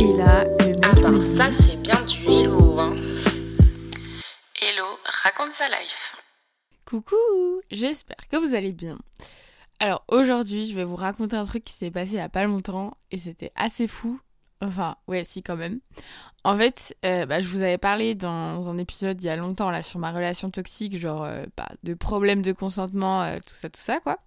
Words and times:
Et 0.00 0.16
là, 0.16 0.44
le 0.44 0.66
mec 0.66 0.76
Ah 0.82 0.96
ça 1.26 1.50
c'est 1.60 1.76
bien 1.76 2.00
du 2.06 2.24
hello 2.24 2.78
hein. 2.78 2.96
Hello, 4.58 4.86
raconte 5.04 5.52
sa 5.52 5.68
life. 5.68 6.16
Coucou, 6.86 7.16
j'espère 7.70 8.16
que 8.30 8.38
vous 8.38 8.54
allez 8.54 8.72
bien. 8.72 8.96
Alors 9.78 10.02
aujourd'hui, 10.08 10.64
je 10.64 10.74
vais 10.74 10.84
vous 10.84 10.96
raconter 10.96 11.36
un 11.36 11.44
truc 11.44 11.64
qui 11.64 11.74
s'est 11.74 11.90
passé 11.90 12.12
il 12.12 12.16
y 12.16 12.20
a 12.20 12.30
pas 12.30 12.44
longtemps 12.44 12.92
et 13.10 13.18
c'était 13.18 13.52
assez 13.56 13.86
fou. 13.86 14.18
Enfin, 14.62 14.96
ouais, 15.06 15.22
si 15.22 15.42
quand 15.42 15.56
même. 15.56 15.80
En 16.44 16.56
fait, 16.56 16.96
euh, 17.04 17.26
bah, 17.26 17.40
je 17.40 17.48
vous 17.48 17.60
avais 17.60 17.76
parlé 17.76 18.14
dans 18.14 18.70
un 18.70 18.78
épisode 18.78 19.22
il 19.22 19.26
y 19.26 19.30
a 19.30 19.36
longtemps 19.36 19.70
là 19.70 19.82
sur 19.82 19.98
ma 19.98 20.12
relation 20.12 20.50
toxique, 20.50 20.98
genre 20.98 21.24
euh, 21.24 21.44
bah, 21.58 21.68
de 21.82 21.92
problèmes 21.92 22.40
de 22.40 22.52
consentement, 22.52 23.22
euh, 23.22 23.36
tout 23.46 23.54
ça, 23.54 23.68
tout 23.68 23.82
ça 23.82 24.00
quoi. 24.00 24.18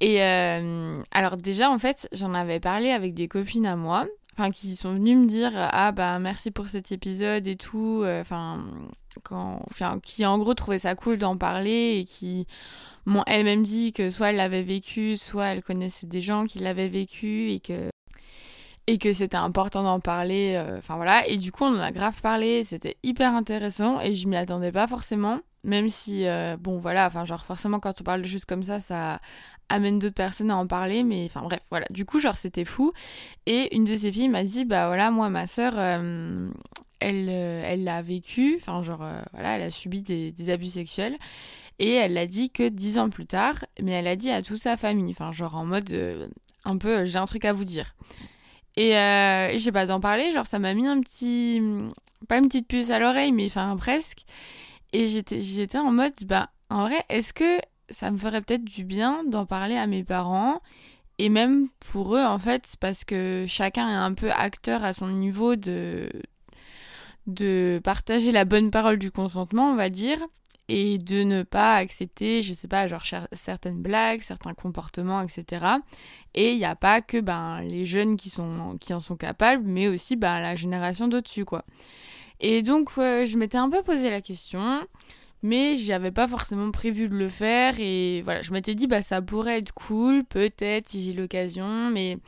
Et 0.00 0.22
euh, 0.22 1.02
alors 1.10 1.36
déjà 1.36 1.70
en 1.70 1.78
fait, 1.80 2.08
j'en 2.12 2.34
avais 2.34 2.60
parlé 2.60 2.90
avec 2.90 3.14
des 3.14 3.26
copines 3.26 3.66
à 3.66 3.74
moi, 3.74 4.06
enfin 4.36 4.50
qui 4.50 4.76
sont 4.76 4.92
venues 4.94 5.16
me 5.16 5.26
dire 5.26 5.52
ah 5.54 5.92
bah 5.92 6.18
merci 6.18 6.50
pour 6.50 6.68
cet 6.68 6.92
épisode 6.92 7.48
et 7.48 7.56
tout, 7.56 8.02
euh, 8.04 8.20
enfin 8.20 8.64
quand, 9.24 9.62
enfin 9.70 9.98
qui 10.02 10.26
en 10.26 10.38
gros 10.38 10.52
trouvaient 10.54 10.78
ça 10.78 10.94
cool 10.94 11.16
d'en 11.16 11.36
parler 11.38 11.96
et 11.98 12.04
qui 12.04 12.46
m'ont 13.06 13.22
elles-mêmes 13.26 13.62
dit 13.62 13.92
que 13.92 14.10
soit 14.10 14.30
elles 14.30 14.36
l'avaient 14.36 14.62
vécu, 14.62 15.16
soit 15.16 15.46
elles 15.46 15.62
connaissaient 15.62 16.06
des 16.06 16.20
gens 16.20 16.44
qui 16.44 16.58
l'avaient 16.58 16.88
vécu 16.88 17.50
et 17.50 17.60
que 17.60 17.88
et 18.88 18.98
que 18.98 19.12
c'était 19.12 19.36
important 19.36 19.82
d'en 19.82 20.00
parler. 20.00 20.54
euh, 20.56 20.78
Enfin 20.78 20.96
voilà, 20.96 21.26
et 21.26 21.38
du 21.38 21.50
coup 21.50 21.64
on 21.64 21.74
en 21.76 21.80
a 21.80 21.90
grave 21.90 22.20
parlé, 22.20 22.62
c'était 22.62 22.96
hyper 23.02 23.34
intéressant 23.34 24.00
et 24.00 24.14
je 24.14 24.28
m'y 24.28 24.36
attendais 24.36 24.70
pas 24.70 24.86
forcément, 24.86 25.40
même 25.64 25.88
si 25.88 26.26
euh, 26.26 26.56
bon 26.60 26.78
voilà, 26.78 27.06
enfin 27.06 27.24
genre 27.24 27.44
forcément 27.44 27.80
quand 27.80 28.00
on 28.00 28.04
parle 28.04 28.22
de 28.22 28.28
choses 28.28 28.44
comme 28.44 28.62
ça, 28.62 28.80
ça 28.80 29.20
amène 29.68 29.98
d'autres 29.98 30.14
personnes 30.14 30.50
à 30.50 30.56
en 30.56 30.66
parler, 30.66 31.02
mais 31.02 31.26
enfin 31.26 31.42
bref 31.42 31.60
voilà. 31.70 31.86
Du 31.90 32.04
coup 32.04 32.20
genre 32.20 32.36
c'était 32.36 32.64
fou 32.64 32.92
et 33.46 33.74
une 33.74 33.84
de 33.84 33.96
ces 33.96 34.12
filles 34.12 34.28
m'a 34.28 34.44
dit 34.44 34.64
bah 34.64 34.86
voilà 34.86 35.10
moi 35.10 35.28
ma 35.28 35.46
sœur 35.46 35.72
euh, 35.76 36.50
elle 37.00 37.28
euh, 37.28 37.62
elle 37.64 37.84
l'a 37.84 38.02
vécu, 38.02 38.58
enfin 38.60 38.82
genre 38.82 39.02
euh, 39.02 39.20
voilà 39.32 39.56
elle 39.56 39.62
a 39.62 39.70
subi 39.70 40.02
des, 40.02 40.50
abus 40.50 40.66
sexuels. 40.66 41.16
Et 41.78 41.92
elle 41.92 42.14
l'a 42.14 42.26
dit 42.26 42.50
que 42.50 42.68
dix 42.68 42.98
ans 42.98 43.10
plus 43.10 43.26
tard, 43.26 43.56
mais 43.82 43.92
elle 43.92 44.06
a 44.06 44.16
dit 44.16 44.30
à 44.30 44.40
toute 44.40 44.62
sa 44.62 44.76
famille, 44.76 45.10
enfin 45.10 45.32
genre 45.32 45.56
en 45.56 45.66
mode 45.66 45.90
euh, 45.92 46.28
un 46.64 46.78
peu 46.78 47.04
j'ai 47.04 47.18
un 47.18 47.26
truc 47.26 47.44
à 47.44 47.52
vous 47.52 47.64
dire. 47.64 47.94
Et, 48.78 48.90
sais 49.58 49.72
pas, 49.72 49.86
d'en 49.86 50.00
parler, 50.00 50.32
genre 50.32 50.46
ça 50.46 50.58
m'a 50.58 50.74
mis 50.74 50.86
un 50.86 51.00
petit. 51.00 51.62
Pas 52.28 52.38
une 52.38 52.48
petite 52.48 52.68
puce 52.68 52.90
à 52.90 52.98
l'oreille, 52.98 53.32
mais 53.32 53.46
enfin 53.46 53.74
presque. 53.76 54.24
Et 54.92 55.06
j'étais 55.06 55.78
en 55.78 55.92
mode, 55.92 56.12
bah 56.24 56.50
en 56.70 56.86
vrai, 56.86 57.02
est-ce 57.08 57.32
que 57.32 57.58
ça 57.90 58.10
me 58.10 58.18
ferait 58.18 58.42
peut-être 58.42 58.64
du 58.64 58.84
bien 58.84 59.24
d'en 59.24 59.46
parler 59.46 59.76
à 59.76 59.86
mes 59.86 60.04
parents 60.04 60.60
Et 61.18 61.28
même 61.28 61.68
pour 61.80 62.16
eux, 62.16 62.24
en 62.24 62.38
fait, 62.38 62.76
parce 62.80 63.04
que 63.04 63.44
chacun 63.48 63.88
est 63.88 63.94
un 63.94 64.14
peu 64.14 64.30
acteur 64.32 64.84
à 64.84 64.92
son 64.92 65.08
niveau 65.08 65.56
de. 65.56 66.10
de 67.26 67.80
partager 67.84 68.32
la 68.32 68.44
bonne 68.44 68.70
parole 68.70 68.98
du 68.98 69.10
consentement, 69.10 69.70
on 69.70 69.76
va 69.76 69.90
dire 69.90 70.18
et 70.68 70.98
de 70.98 71.22
ne 71.22 71.42
pas 71.42 71.76
accepter, 71.76 72.42
je 72.42 72.52
sais 72.52 72.68
pas, 72.68 72.88
genre 72.88 73.04
certaines 73.32 73.80
blagues, 73.80 74.20
certains 74.20 74.54
comportements, 74.54 75.20
etc. 75.20 75.64
Et 76.34 76.52
il 76.52 76.58
n'y 76.58 76.64
a 76.64 76.74
pas 76.74 77.00
que 77.00 77.20
ben, 77.20 77.60
les 77.62 77.84
jeunes 77.84 78.16
qui, 78.16 78.30
sont, 78.30 78.76
qui 78.80 78.92
en 78.92 79.00
sont 79.00 79.16
capables, 79.16 79.62
mais 79.64 79.88
aussi 79.88 80.16
ben, 80.16 80.40
la 80.40 80.56
génération 80.56 81.06
d'au-dessus, 81.08 81.44
quoi. 81.44 81.64
Et 82.40 82.62
donc, 82.62 82.90
je 82.96 83.36
m'étais 83.38 83.58
un 83.58 83.70
peu 83.70 83.82
posé 83.82 84.10
la 84.10 84.20
question, 84.20 84.84
mais 85.42 85.76
j'avais 85.76 86.10
pas 86.10 86.28
forcément 86.28 86.70
prévu 86.70 87.08
de 87.08 87.14
le 87.14 87.28
faire, 87.28 87.78
et 87.78 88.22
voilà, 88.22 88.42
je 88.42 88.52
m'étais 88.52 88.74
dit, 88.74 88.86
bah 88.86 89.02
ça 89.02 89.22
pourrait 89.22 89.58
être 89.58 89.72
cool, 89.72 90.24
peut-être, 90.24 90.88
si 90.88 91.02
j'ai 91.02 91.12
l'occasion, 91.12 91.90
mais 91.90 92.18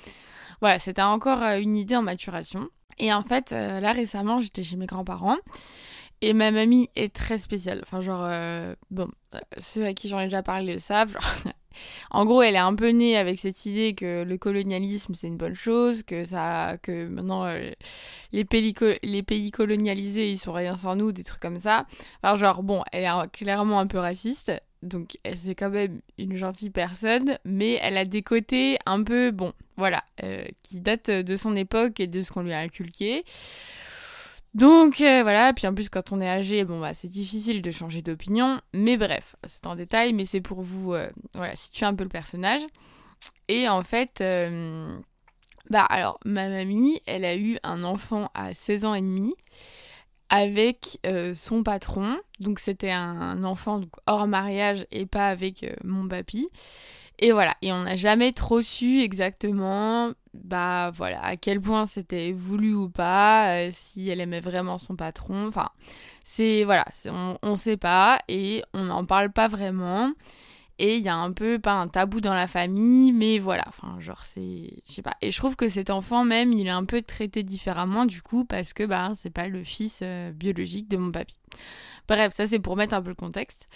voilà, 0.61 0.79
c'était 0.79 1.03
encore 1.03 1.43
euh, 1.43 1.59
une 1.59 1.77
idée 1.77 1.97
en 1.97 2.03
maturation. 2.03 2.69
Et 2.99 3.13
en 3.13 3.23
fait, 3.23 3.53
euh, 3.53 3.81
là 3.81 3.93
récemment, 3.93 4.41
j'étais 4.41 4.65
chez 4.65 4.77
mes 4.77 4.87
grands-parents, 4.87 5.37
et 6.21 6.33
ma 6.33 6.51
mamie 6.51 6.91
est 6.97 7.15
très 7.15 7.39
spéciale. 7.39 7.81
Enfin, 7.83 8.01
genre, 8.01 8.23
euh, 8.23 8.75
bon, 8.91 9.09
ceux 9.59 9.85
à 9.85 9.95
qui 9.95 10.09
j'en 10.09 10.21
ai 10.21 10.25
déjà 10.25 10.43
parlé 10.43 10.73
le 10.73 10.79
savent. 10.79 11.13
Genre, 11.13 11.53
en 12.11 12.25
gros, 12.25 12.43
elle 12.43 12.55
est 12.55 12.59
un 12.59 12.75
peu 12.75 12.91
née 12.91 13.17
avec 13.17 13.39
cette 13.39 13.67
idée 13.67 13.95
que 13.95 14.23
le 14.23 14.39
colonialisme, 14.39 15.15
c'est 15.15 15.27
une 15.27 15.37
bonne 15.37 15.55
chose, 15.55 16.03
que 16.03 16.25
ça, 16.25 16.77
que 16.83 17.07
maintenant, 17.07 17.45
euh, 17.45 17.71
les, 18.33 18.45
pays 18.45 18.75
les 19.03 19.23
pays 19.23 19.51
colonialisés, 19.51 20.31
ils 20.31 20.39
sont 20.39 20.53
rien 20.53 20.75
sans 20.75 20.97
nous, 20.97 21.13
des 21.13 21.25
trucs 21.25 21.41
comme 21.41 21.61
ça. 21.61 21.87
Alors, 22.23 22.37
genre, 22.37 22.63
bon, 22.63 22.83
elle 22.93 23.05
est 23.05 23.31
clairement 23.33 23.81
un 23.81 23.87
peu 23.87 23.99
raciste. 23.99 24.53
Donc, 24.83 25.19
c'est 25.35 25.55
quand 25.55 25.71
même 25.71 26.01
une 26.19 26.37
gentille 26.37 26.71
personne, 26.71 27.39
mais 27.45 27.79
elle 27.83 27.97
a 27.97 28.05
des 28.05 28.23
côtés 28.23 28.79
un 28.87 29.03
peu, 29.03 29.33
bon, 29.33 29.53
voilà, 29.77 30.05
euh, 30.23 30.45
qui 30.63 30.81
datent 30.81 31.11
de 31.11 31.37
son 31.37 31.57
époque 31.57 32.01
et 32.01 32.07
de 32.07 32.23
ce 32.23 32.31
qu'on 32.31 32.43
lui 32.43 32.53
a 32.53 32.61
inculqué. 32.61 33.25
Donc 34.59 35.01
euh, 35.01 35.23
voilà, 35.23 35.53
puis 35.53 35.69
en 35.69 35.75
plus 35.75 35.89
quand 35.89 36.11
on 36.11 36.21
est 36.21 36.29
âgé, 36.29 36.65
bon 36.65 36.81
bah 36.81 36.93
c'est 36.93 37.07
difficile 37.07 37.63
de 37.63 37.71
changer 37.71 38.03
d'opinion, 38.03 38.61
mais 38.73 38.97
bref, 38.97 39.37
c'est 39.45 39.65
en 39.69 39.77
détail, 39.77 40.13
mais 40.13 40.25
c'est 40.25 40.41
pour 40.41 40.63
vous 40.63 40.95
euh, 40.95 41.09
voilà, 41.35 41.55
situer 41.55 41.87
un 41.87 41.95
peu 41.95 42.03
le 42.03 42.11
personnage. 42.11 42.63
Et 43.47 43.69
en 43.69 43.85
fait, 43.85 44.21
euh, 44.21 44.99
bah 45.71 45.85
alors 45.85 46.19
ma 46.25 46.49
mamie, 46.49 47.01
elle 47.07 47.25
a 47.25 47.37
eu 47.37 47.57
un 47.63 47.85
enfant 47.85 48.33
à 48.35 48.53
16 48.53 48.85
ans 48.85 48.95
et 48.95 49.01
demi 49.01 49.33
avec 50.29 50.99
son 51.35 51.63
patron, 51.63 52.19
donc 52.41 52.59
c'était 52.59 52.91
un, 52.91 53.45
enfant 53.45 53.81
hors 54.07 54.27
mariage 54.27 54.87
et 54.91 55.07
pas 55.07 55.29
avec 55.29 55.65
mon 55.85 56.09
papy. 56.09 56.49
Et 57.21 57.33
voilà, 57.33 57.57
et 57.63 57.73
on 57.73 57.83
n'a 57.83 57.97
jamais 57.97 58.33
trop 58.33 58.63
su 58.63 59.01
exactement, 59.01 60.13
bah 60.35 60.93
voilà, 60.95 61.21
à 61.25 61.37
quel 61.37 61.61
point 61.61 61.85
c'était 61.85 62.31
voulu 62.31 62.75
ou 62.75 62.89
pas, 62.89 63.57
euh, 63.57 63.69
si 63.73 64.09
elle 64.09 64.21
aimait 64.21 64.41
vraiment 64.41 64.79
son 64.79 64.95
patron. 64.95 65.49
Enfin, 65.49 65.69
c'est 66.25 66.63
voilà, 66.63 66.85
on, 67.07 67.37
on 67.43 67.57
sait 67.57 67.77
pas 67.77 68.21
et 68.29 68.63
on 68.73 68.85
n'en 68.85 69.05
parle 69.05 69.33
pas 69.33 69.49
vraiment. 69.49 70.13
Et 70.81 70.97
il 70.97 71.03
y 71.03 71.09
a 71.09 71.17
un 71.17 71.33
peu 71.33 71.59
pas 71.59 71.73
un 71.73 71.89
tabou 71.89 72.21
dans 72.21 72.35
la 72.35 72.47
famille, 72.47 73.11
mais 73.11 73.39
voilà, 73.39 73.65
enfin 73.67 73.99
genre 73.99 74.25
c'est, 74.25 74.83
je 74.87 74.93
sais 74.93 75.03
pas. 75.03 75.15
Et 75.23 75.33
je 75.33 75.37
trouve 75.37 75.57
que 75.57 75.69
cet 75.69 75.91
enfant 75.91 76.25
même, 76.25 76.53
il 76.53 76.69
est 76.69 76.71
un 76.71 76.85
peu 76.85 77.03
traité 77.03 77.43
différemment 77.43 78.07
du 78.07 78.23
coup 78.23 78.45
parce 78.45 78.73
que 78.73 78.85
bah 78.85 79.11
c'est 79.17 79.31
pas 79.31 79.49
le 79.49 79.65
fils 79.65 80.01
euh, 80.03 80.31
biologique 80.31 80.89
de 80.89 80.97
mon 80.97 81.11
papy. 81.11 81.37
Bref, 82.07 82.33
ça 82.35 82.47
c'est 82.47 82.61
pour 82.61 82.77
mettre 82.77 82.95
un 82.95 83.03
peu 83.03 83.09
le 83.09 83.17
contexte. 83.17 83.69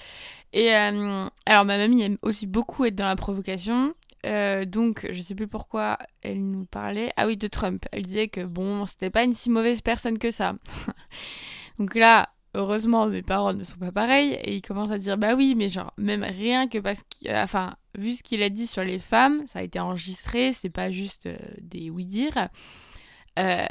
Et 0.53 0.75
euh, 0.75 1.27
alors 1.47 1.65
ma 1.65 1.77
mamie 1.77 2.03
aime 2.03 2.19
aussi 2.23 2.47
beaucoup 2.47 2.85
être 2.85 2.95
dans 2.95 3.07
la 3.07 3.17
provocation. 3.17 3.95
Euh, 4.25 4.65
donc 4.65 5.09
je 5.11 5.21
sais 5.21 5.35
plus 5.35 5.49
pourquoi 5.49 5.99
elle 6.23 6.49
nous 6.49 6.67
parlait. 6.67 7.13
Ah 7.17 7.27
oui, 7.27 7.37
de 7.37 7.49
Trump. 7.49 7.85
Elle 7.91 8.07
disait 8.07 8.29
que 8.29 8.43
bon, 8.43 8.87
c'était 8.87 9.11
pas 9.11 9.25
une 9.25 9.35
si 9.35 9.51
mauvaise 9.51 9.81
personne 9.81 10.19
que 10.19 10.31
ça. 10.31 10.55
donc 11.79 11.95
là, 11.97 12.29
heureusement, 12.55 13.07
mes 13.07 13.23
parents 13.23 13.53
ne 13.53 13.65
sont 13.65 13.79
pas 13.79 13.93
pareils 13.93 14.33
et 14.35 14.55
ils 14.55 14.63
commencent 14.63 14.91
à 14.91 14.99
dire 14.99 15.19
bah 15.19 15.35
oui, 15.35 15.55
mais 15.57 15.69
genre 15.69 15.93
même 15.97 16.23
rien 16.23 16.69
que 16.69 16.79
parce 16.79 17.03
que, 17.03 17.43
enfin, 17.43 17.75
vu 17.97 18.13
ce 18.13 18.23
qu'il 18.23 18.43
a 18.43 18.49
dit 18.49 18.67
sur 18.67 18.85
les 18.85 18.99
femmes, 18.99 19.43
ça 19.47 19.61
a 19.61 19.63
été 19.63 19.81
enregistré, 19.81 20.53
c'est 20.53 20.71
pas 20.71 20.91
juste 20.91 21.27
euh, 21.27 21.37
des 21.61 21.91
oui 21.91 22.05
dire. 22.05 22.49
Euh, 23.39 23.65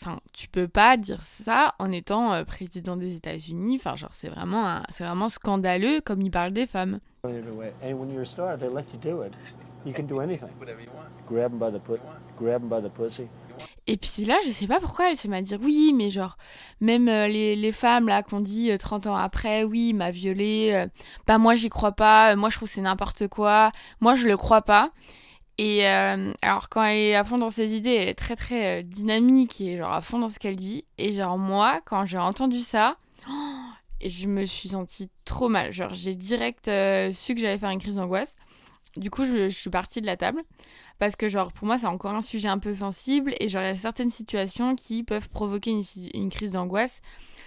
Enfin, 0.00 0.18
tu 0.32 0.48
peux 0.48 0.68
pas 0.68 0.96
dire 0.96 1.22
ça 1.22 1.74
en 1.78 1.92
étant 1.92 2.32
euh, 2.32 2.44
président 2.44 2.96
des 2.96 3.14
États-Unis. 3.14 3.76
Enfin, 3.76 3.94
genre, 3.94 4.12
c'est 4.12 4.28
vraiment, 4.28 4.82
c'est 4.88 5.04
vraiment 5.04 5.28
scandaleux 5.28 6.00
comme 6.00 6.22
il 6.22 6.30
parle 6.30 6.52
des 6.52 6.66
femmes. 6.66 6.98
Et 13.92 13.98
puis 13.98 14.24
là, 14.24 14.38
je 14.46 14.50
sais 14.50 14.66
pas 14.66 14.80
pourquoi 14.80 15.10
elle 15.10 15.18
se 15.18 15.28
m'a 15.28 15.42
dire 15.42 15.58
oui, 15.62 15.92
mais 15.94 16.08
genre, 16.08 16.38
même 16.80 17.08
euh, 17.08 17.28
les, 17.28 17.56
les 17.56 17.72
femmes 17.72 18.08
là 18.08 18.22
qu'on 18.22 18.40
dit 18.40 18.70
euh, 18.70 18.78
30 18.78 19.06
ans 19.06 19.16
après, 19.16 19.64
oui, 19.64 19.90
il 19.90 19.94
m'a 19.94 20.10
violée, 20.10 20.70
euh, 20.72 20.86
bah 21.26 21.36
moi 21.36 21.56
j'y 21.56 21.68
crois 21.68 21.92
pas, 21.92 22.32
euh, 22.32 22.36
moi 22.36 22.48
je 22.48 22.56
trouve 22.56 22.70
c'est 22.70 22.80
n'importe 22.80 23.28
quoi, 23.28 23.70
moi 24.00 24.14
je 24.14 24.26
le 24.28 24.38
crois 24.38 24.62
pas. 24.62 24.92
Et 25.58 25.86
euh, 25.86 26.32
alors 26.40 26.70
quand 26.70 26.82
elle 26.82 26.96
est 26.96 27.14
à 27.14 27.22
fond 27.22 27.36
dans 27.36 27.50
ses 27.50 27.74
idées, 27.76 27.92
elle 27.92 28.08
est 28.08 28.14
très 28.14 28.34
très 28.34 28.82
dynamique 28.82 29.60
et 29.60 29.76
genre 29.76 29.92
à 29.92 30.00
fond 30.00 30.18
dans 30.18 30.30
ce 30.30 30.38
qu'elle 30.38 30.56
dit. 30.56 30.86
Et 30.96 31.12
genre 31.12 31.36
moi, 31.36 31.82
quand 31.84 32.06
j'ai 32.06 32.16
entendu 32.16 32.60
ça, 32.60 32.96
oh, 33.28 33.32
je 34.06 34.26
me 34.26 34.46
suis 34.46 34.70
sentie 34.70 35.10
trop 35.26 35.50
mal. 35.50 35.70
Genre 35.70 35.92
j'ai 35.92 36.14
direct 36.14 36.64
su 37.12 37.34
que 37.34 37.42
j'allais 37.42 37.58
faire 37.58 37.68
une 37.68 37.78
crise 37.78 37.96
d'angoisse. 37.96 38.36
Du 38.96 39.10
coup, 39.10 39.24
je, 39.24 39.48
suis 39.48 39.70
partie 39.70 40.00
de 40.00 40.06
la 40.06 40.16
table 40.16 40.42
parce 40.98 41.16
que 41.16 41.28
genre 41.28 41.52
pour 41.52 41.66
moi 41.66 41.78
c'est 41.78 41.86
encore 41.86 42.14
un 42.14 42.20
sujet 42.20 42.48
un 42.48 42.58
peu 42.58 42.74
sensible 42.74 43.34
et 43.40 43.48
genre 43.48 43.62
il 43.62 43.66
y 43.66 43.70
a 43.70 43.76
certaines 43.76 44.10
situations 44.10 44.76
qui 44.76 45.02
peuvent 45.02 45.28
provoquer 45.28 45.70
une, 45.70 45.82
une 46.14 46.28
crise 46.28 46.50
d'angoisse. 46.52 47.00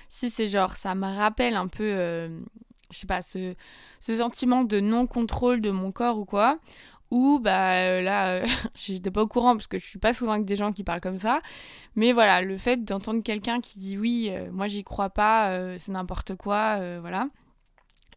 Si 0.09 0.29
c'est 0.29 0.47
genre 0.47 0.75
ça 0.75 0.95
me 0.95 1.05
rappelle 1.05 1.55
un 1.55 1.67
peu 1.67 1.83
euh, 1.83 2.39
je 2.91 2.97
sais 2.97 3.07
pas 3.07 3.21
ce, 3.21 3.55
sentiment 3.99 4.63
de 4.63 4.79
non 4.79 5.07
contrôle 5.07 5.61
de 5.61 5.71
mon 5.71 5.91
corps 5.91 6.17
ou 6.17 6.25
quoi 6.25 6.59
ou 7.11 7.39
bah 7.39 7.75
euh, 7.75 8.01
là 8.01 8.29
euh, 8.29 8.47
j'étais 8.75 9.11
pas 9.11 9.21
au 9.21 9.27
courant 9.27 9.53
parce 9.55 9.67
que 9.67 9.77
je 9.77 9.85
suis 9.85 9.99
pas 9.99 10.13
souvent 10.13 10.33
avec 10.33 10.45
des 10.45 10.55
gens 10.55 10.71
qui 10.73 10.83
parlent 10.83 11.01
comme 11.01 11.17
ça. 11.17 11.41
Mais 11.95 12.13
voilà 12.13 12.41
le 12.41 12.57
fait 12.57 12.83
d'entendre 12.83 13.21
quelqu'un 13.23 13.61
qui 13.61 13.79
dit 13.79 13.97
oui 13.97 14.29
euh, 14.31 14.49
moi 14.51 14.67
j'y 14.67 14.83
crois 14.83 15.09
pas 15.09 15.77
c'est 15.77 15.91
n'importe 15.91 16.35
quoi 16.35 16.99
voilà 16.99 17.29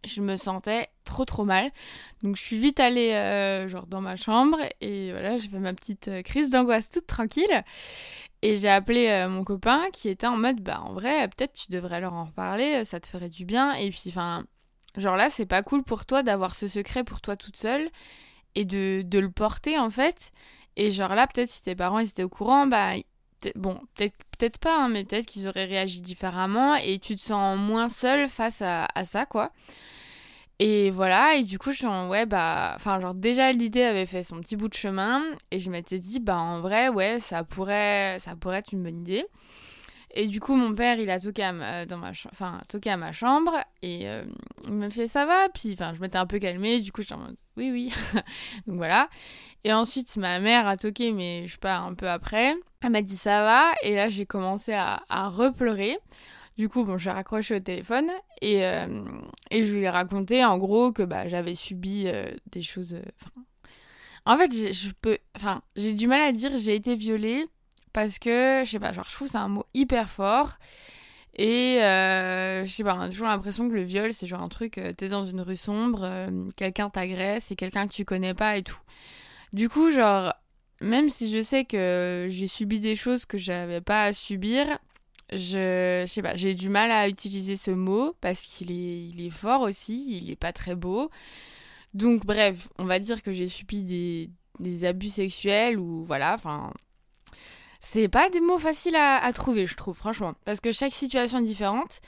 je 0.04 0.20
me 0.22 0.36
sentais 0.36 0.88
trop 1.04 1.24
trop 1.24 1.44
mal. 1.44 1.70
Donc 2.22 2.36
je 2.36 2.42
suis 2.42 2.58
vite 2.58 2.80
allée 2.80 3.12
euh, 3.12 3.68
genre 3.68 3.86
dans 3.86 4.00
ma 4.00 4.16
chambre 4.16 4.58
et 4.80 5.10
voilà, 5.12 5.36
j'ai 5.36 5.48
fait 5.48 5.58
ma 5.58 5.74
petite 5.74 6.08
euh, 6.08 6.22
crise 6.22 6.50
d'angoisse 6.50 6.90
toute 6.90 7.06
tranquille. 7.06 7.64
Et 8.42 8.56
j'ai 8.56 8.68
appelé 8.68 9.08
euh, 9.08 9.28
mon 9.28 9.42
copain 9.44 9.86
qui 9.92 10.08
était 10.08 10.26
en 10.26 10.36
mode 10.36 10.60
bah 10.60 10.80
en 10.82 10.92
vrai, 10.92 11.28
peut-être 11.28 11.52
tu 11.52 11.70
devrais 11.70 12.00
leur 12.00 12.12
en 12.14 12.26
reparler, 12.26 12.84
ça 12.84 13.00
te 13.00 13.08
ferait 13.08 13.28
du 13.28 13.44
bien 13.44 13.74
et 13.74 13.90
puis 13.90 14.04
enfin 14.08 14.44
genre 14.96 15.16
là, 15.16 15.30
c'est 15.30 15.46
pas 15.46 15.62
cool 15.62 15.82
pour 15.82 16.06
toi 16.06 16.22
d'avoir 16.22 16.54
ce 16.54 16.68
secret 16.68 17.04
pour 17.04 17.20
toi 17.20 17.36
toute 17.36 17.56
seule 17.56 17.88
et 18.54 18.64
de, 18.64 19.02
de 19.04 19.18
le 19.18 19.30
porter 19.30 19.78
en 19.78 19.90
fait. 19.90 20.30
Et 20.76 20.90
genre 20.90 21.14
là, 21.14 21.26
peut-être 21.26 21.50
si 21.50 21.62
tes 21.62 21.74
parents 21.74 21.98
étaient 21.98 22.22
au 22.22 22.28
courant, 22.28 22.66
bah 22.66 22.94
bon, 23.54 23.78
peut-être 23.94 24.14
peut-être 24.38 24.58
pas, 24.58 24.84
hein, 24.84 24.88
mais 24.88 25.04
peut-être 25.04 25.26
qu'ils 25.26 25.48
auraient 25.48 25.64
réagi 25.64 26.00
différemment 26.00 26.76
et 26.76 26.98
tu 26.98 27.16
te 27.16 27.20
sens 27.20 27.58
moins 27.58 27.88
seule 27.88 28.28
face 28.28 28.62
à, 28.62 28.88
ça, 29.04 29.26
quoi. 29.26 29.52
Et 30.60 30.90
voilà, 30.90 31.36
et 31.36 31.44
du 31.44 31.58
coup, 31.58 31.70
je 31.70 31.78
suis 31.78 31.86
en, 31.86 32.08
ouais, 32.08 32.26
bah, 32.26 32.72
enfin, 32.74 33.00
genre, 33.00 33.14
déjà, 33.14 33.52
l'idée 33.52 33.82
avait 33.82 34.06
fait 34.06 34.24
son 34.24 34.40
petit 34.40 34.56
bout 34.56 34.68
de 34.68 34.74
chemin, 34.74 35.22
et 35.52 35.60
je 35.60 35.70
m'étais 35.70 36.00
dit, 36.00 36.18
bah, 36.18 36.36
en 36.38 36.60
vrai, 36.60 36.88
ouais, 36.88 37.20
ça 37.20 37.44
pourrait, 37.44 38.18
ça 38.18 38.34
pourrait 38.34 38.58
être 38.58 38.72
une 38.72 38.82
bonne 38.82 39.00
idée. 39.00 39.24
Et 40.14 40.26
du 40.26 40.40
coup, 40.40 40.56
mon 40.56 40.74
père, 40.74 40.98
il 40.98 41.10
a 41.10 41.20
toqué 41.20 41.44
à 41.44 41.52
ma, 41.52 43.12
chambre, 43.12 43.52
et 43.82 44.08
euh, 44.08 44.24
il 44.66 44.74
m'a 44.74 44.90
fait, 44.90 45.06
ça 45.06 45.26
va, 45.26 45.48
puis, 45.50 45.74
enfin, 45.74 45.94
je 45.94 46.00
m'étais 46.00 46.18
un 46.18 46.26
peu 46.26 46.40
calmée, 46.40 46.80
du 46.80 46.90
coup, 46.90 47.02
je 47.02 47.06
suis 47.06 47.14
en 47.14 47.28
oui, 47.58 47.70
oui. 47.72 47.92
Donc 48.66 48.76
voilà. 48.76 49.08
Et 49.64 49.72
ensuite, 49.72 50.16
ma 50.16 50.38
mère 50.40 50.66
a 50.66 50.76
toqué, 50.76 51.12
mais 51.12 51.46
je 51.46 51.52
sais 51.52 51.58
pas, 51.58 51.76
un 51.78 51.94
peu 51.94 52.08
après. 52.08 52.54
Elle 52.80 52.90
m'a 52.90 53.02
dit 53.02 53.16
ça 53.16 53.42
va, 53.42 53.72
et 53.82 53.96
là 53.96 54.08
j'ai 54.08 54.24
commencé 54.24 54.72
à, 54.72 55.02
à 55.08 55.28
repleurer. 55.28 55.98
Du 56.56 56.68
coup, 56.68 56.84
bon, 56.84 56.98
j'ai 56.98 57.10
raccroché 57.10 57.56
au 57.56 57.60
téléphone 57.60 58.10
et, 58.42 58.64
euh, 58.64 59.04
et 59.50 59.62
je 59.62 59.72
lui 59.74 59.82
ai 59.82 59.88
raconté 59.90 60.44
en 60.44 60.58
gros 60.58 60.90
que 60.92 61.04
bah, 61.04 61.28
j'avais 61.28 61.54
subi 61.54 62.04
euh, 62.06 62.30
des 62.50 62.62
choses. 62.62 62.94
euh, 62.94 63.02
en 64.26 64.36
fait, 64.36 64.52
je 64.72 64.90
peux, 65.00 65.18
j'ai 65.76 65.94
du 65.94 66.06
mal 66.06 66.20
à 66.20 66.32
dire 66.32 66.56
j'ai 66.56 66.74
été 66.74 66.96
violée 66.96 67.46
parce 67.92 68.18
que 68.18 68.62
je 68.64 68.70
sais 68.70 68.80
pas, 68.80 68.92
genre 68.92 69.06
je 69.08 69.14
trouve 69.14 69.28
c'est 69.28 69.38
un 69.38 69.48
mot 69.48 69.66
hyper 69.72 70.10
fort 70.10 70.58
et 71.38 71.80
euh, 71.84 72.66
je 72.66 72.72
sais 72.72 72.82
pas, 72.82 72.96
on 72.96 73.00
a 73.00 73.08
toujours 73.08 73.28
l'impression 73.28 73.68
que 73.68 73.74
le 73.74 73.82
viol 73.82 74.12
c'est 74.12 74.26
genre 74.26 74.42
un 74.42 74.48
truc, 74.48 74.76
euh, 74.76 74.92
t'es 74.92 75.08
dans 75.08 75.24
une 75.24 75.40
rue 75.40 75.56
sombre, 75.56 76.00
euh, 76.02 76.48
quelqu'un 76.56 76.90
t'agresse, 76.90 77.52
et 77.52 77.56
quelqu'un 77.56 77.86
que 77.86 77.92
tu 77.92 78.04
connais 78.04 78.34
pas 78.34 78.56
et 78.56 78.64
tout. 78.64 78.80
Du 79.52 79.68
coup, 79.68 79.92
genre, 79.92 80.34
même 80.80 81.08
si 81.08 81.30
je 81.30 81.40
sais 81.40 81.64
que 81.64 82.26
j'ai 82.28 82.48
subi 82.48 82.80
des 82.80 82.96
choses 82.96 83.24
que 83.24 83.38
j'avais 83.38 83.80
pas 83.80 84.04
à 84.04 84.12
subir, 84.12 84.66
je, 85.32 86.04
sais 86.08 86.22
pas, 86.22 86.34
j'ai 86.34 86.54
du 86.54 86.68
mal 86.68 86.90
à 86.90 87.08
utiliser 87.08 87.56
ce 87.56 87.70
mot 87.70 88.16
parce 88.20 88.42
qu'il 88.42 88.72
est, 88.72 89.08
il 89.08 89.24
est 89.24 89.30
fort 89.30 89.62
aussi, 89.62 90.16
il 90.16 90.30
est 90.30 90.36
pas 90.36 90.52
très 90.52 90.74
beau. 90.74 91.10
Donc 91.94 92.26
bref, 92.26 92.68
on 92.78 92.84
va 92.84 92.98
dire 92.98 93.22
que 93.22 93.32
j'ai 93.32 93.46
subi 93.46 93.84
des, 93.84 94.30
des 94.58 94.84
abus 94.84 95.10
sexuels 95.10 95.78
ou 95.78 96.04
voilà, 96.04 96.34
enfin, 96.34 96.72
c'est 97.90 98.08
pas 98.08 98.28
des 98.28 98.40
mots 98.40 98.58
faciles 98.58 98.96
à, 98.96 99.32
trouver, 99.32 99.66
je 99.66 99.74
trouve, 99.74 99.96
franchement, 99.96 100.34
parce 100.44 100.60
que 100.60 100.72
chaque 100.72 100.92
situation 100.92 101.38
est 101.38 101.44
différente. 101.44 102.00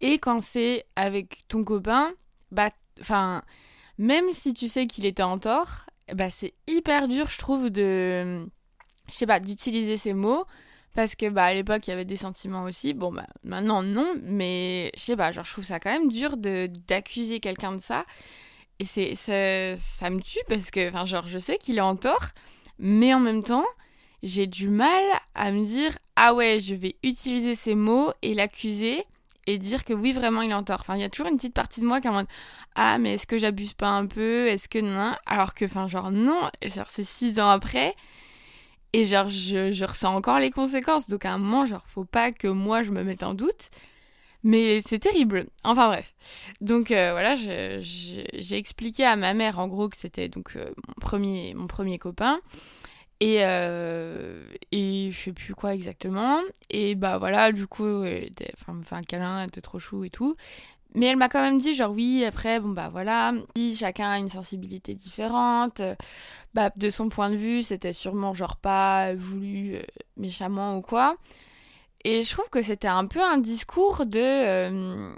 Et 0.00 0.18
quand 0.18 0.40
c'est 0.40 0.86
avec 0.96 1.44
ton 1.48 1.62
copain, 1.62 2.12
bah, 2.52 2.70
enfin, 3.00 3.42
même 3.98 4.30
si 4.30 4.54
tu 4.54 4.68
sais 4.68 4.86
qu'il 4.86 5.04
était 5.04 5.22
en 5.22 5.38
tort, 5.38 5.86
bah 6.14 6.30
c'est 6.30 6.54
hyper 6.66 7.08
dur, 7.08 7.28
je 7.28 7.38
trouve, 7.38 7.68
de, 7.68 8.46
je 9.08 9.12
sais 9.14 9.26
pas, 9.26 9.40
d'utiliser 9.40 9.98
ces 9.98 10.14
mots. 10.14 10.44
Parce 10.94 11.14
que 11.14 11.28
bah 11.28 11.44
à 11.44 11.54
l'époque 11.54 11.86
il 11.86 11.90
y 11.90 11.92
avait 11.92 12.06
des 12.06 12.16
sentiments 12.16 12.62
aussi. 12.62 12.94
Bon 12.94 13.12
bah 13.12 13.26
maintenant 13.44 13.82
non, 13.82 14.14
mais 14.22 14.90
je 14.96 15.02
sais 15.02 15.16
pas, 15.16 15.30
genre 15.32 15.44
je 15.44 15.52
trouve 15.52 15.64
ça 15.64 15.78
quand 15.78 15.90
même 15.90 16.08
dur 16.08 16.38
d'accuser 16.38 17.40
quelqu'un 17.40 17.72
de 17.72 17.82
ça. 17.82 18.06
Et 18.78 18.86
c'est 18.86 19.14
ça, 19.14 19.76
ça 19.76 20.08
me 20.08 20.22
tue 20.22 20.40
parce 20.48 20.70
que 20.70 20.88
enfin 20.88 21.04
genre 21.04 21.26
je 21.26 21.38
sais 21.38 21.58
qu'il 21.58 21.76
est 21.76 21.82
en 21.82 21.96
tort, 21.96 22.28
mais 22.78 23.12
en 23.12 23.20
même 23.20 23.42
temps 23.42 23.66
j'ai 24.26 24.46
du 24.46 24.68
mal 24.68 25.02
à 25.34 25.50
me 25.50 25.64
dire 25.64 25.96
ah 26.16 26.34
ouais 26.34 26.58
je 26.60 26.74
vais 26.74 26.96
utiliser 27.02 27.54
ces 27.54 27.74
mots 27.74 28.12
et 28.22 28.34
l'accuser 28.34 29.04
et 29.46 29.58
dire 29.58 29.84
que 29.84 29.92
oui 29.92 30.12
vraiment 30.12 30.42
il 30.42 30.50
est 30.50 30.54
en 30.54 30.64
tort. 30.64 30.80
Enfin 30.80 30.96
il 30.96 31.00
y 31.00 31.04
a 31.04 31.08
toujours 31.08 31.28
une 31.28 31.36
petite 31.36 31.54
partie 31.54 31.80
de 31.80 31.86
moi 31.86 32.00
qui 32.00 32.08
est 32.08 32.10
en 32.10 32.24
ah 32.74 32.98
mais 32.98 33.14
est-ce 33.14 33.26
que 33.26 33.38
j'abuse 33.38 33.74
pas 33.74 33.90
un 33.90 34.06
peu? 34.06 34.48
Est-ce 34.48 34.68
que 34.68 34.78
non 34.78 35.14
Alors 35.26 35.54
que 35.54 35.64
enfin 35.64 35.88
genre 35.88 36.10
non, 36.10 36.48
c'est 36.88 37.04
six 37.04 37.40
ans 37.40 37.50
après. 37.50 37.94
Et 38.92 39.04
genre, 39.04 39.28
je, 39.28 39.84
ressens 39.84 40.14
encore 40.14 40.38
les 40.38 40.50
conséquences. 40.50 41.08
Donc 41.08 41.26
à 41.26 41.32
un 41.34 41.36
moment, 41.38 41.66
genre, 41.66 41.84
faut 41.86 42.06
pas 42.06 42.32
que 42.32 42.48
moi 42.48 42.82
je 42.82 42.92
me 42.92 43.02
mette 43.02 43.22
en 43.22 43.34
doute. 43.34 43.68
Mais 44.42 44.80
c'est 44.80 45.00
terrible. 45.00 45.46
Enfin 45.64 45.88
bref. 45.88 46.14
Donc 46.62 46.90
euh, 46.90 47.12
voilà, 47.12 47.34
j'ai 47.36 48.56
expliqué 48.56 49.04
à 49.04 49.16
ma 49.16 49.34
mère 49.34 49.58
en 49.58 49.68
gros 49.68 49.90
que 49.90 49.98
c'était 49.98 50.28
donc 50.28 50.56
euh, 50.56 50.70
mon 50.88 50.94
premier, 50.94 51.52
mon 51.54 51.66
premier 51.66 51.98
copain. 51.98 52.40
Et, 53.20 53.38
euh, 53.40 54.44
et 54.72 55.10
je 55.10 55.18
sais 55.18 55.32
plus 55.32 55.54
quoi 55.54 55.74
exactement. 55.74 56.40
Et 56.70 56.94
bah 56.94 57.18
voilà, 57.18 57.50
du 57.52 57.66
coup, 57.66 58.04
elle 58.04 58.30
elle 58.38 58.74
me 58.74 58.82
fait 58.82 58.94
un 58.94 59.02
câlin, 59.02 59.40
elle 59.42 59.48
était 59.48 59.60
trop 59.62 59.78
chou 59.78 60.04
et 60.04 60.10
tout. 60.10 60.36
Mais 60.94 61.06
elle 61.06 61.16
m'a 61.16 61.28
quand 61.28 61.42
même 61.42 61.60
dit, 61.60 61.74
genre, 61.74 61.92
oui, 61.92 62.24
après, 62.24 62.60
bon, 62.60 62.70
bah 62.70 62.88
voilà, 62.90 63.32
chacun 63.78 64.10
a 64.10 64.18
une 64.18 64.28
sensibilité 64.30 64.94
différente. 64.94 65.80
euh, 65.80 65.94
Bah, 66.54 66.70
de 66.76 66.90
son 66.90 67.08
point 67.10 67.30
de 67.30 67.36
vue, 67.36 67.62
c'était 67.62 67.92
sûrement, 67.94 68.34
genre, 68.34 68.56
pas 68.56 69.14
voulu 69.14 69.76
euh, 69.76 69.82
méchamment 70.16 70.76
ou 70.78 70.82
quoi. 70.82 71.16
Et 72.04 72.22
je 72.24 72.30
trouve 72.32 72.48
que 72.50 72.62
c'était 72.62 72.88
un 72.88 73.06
peu 73.06 73.22
un 73.22 73.38
discours 73.38 74.06
de, 74.06 74.20
euh, 74.20 75.14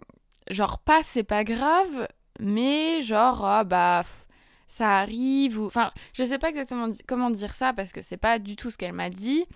genre, 0.51 0.79
pas 0.79 1.03
c'est 1.03 1.25
pas 1.25 1.45
grave, 1.45 2.09
mais 2.41 3.03
genre, 3.03 3.45
ah, 3.45 3.65
bah, 3.65 4.05
ça 4.69 4.99
arrive, 4.99 5.59
ou. 5.59 5.67
Enfin, 5.67 5.91
je 6.13 6.23
sais 6.23 6.39
pas 6.39 6.51
exactement 6.51 6.89
comment 7.07 7.31
dire 7.31 7.55
ça, 7.55 7.73
parce 7.73 7.93
que 7.93 8.03
c'est 8.03 8.17
pas 8.17 8.39
du 8.39 8.55
tout 8.57 8.71
ce 8.71 8.77
qu'elle 8.77 8.93
m'a 8.93 9.11
dit. 9.11 9.47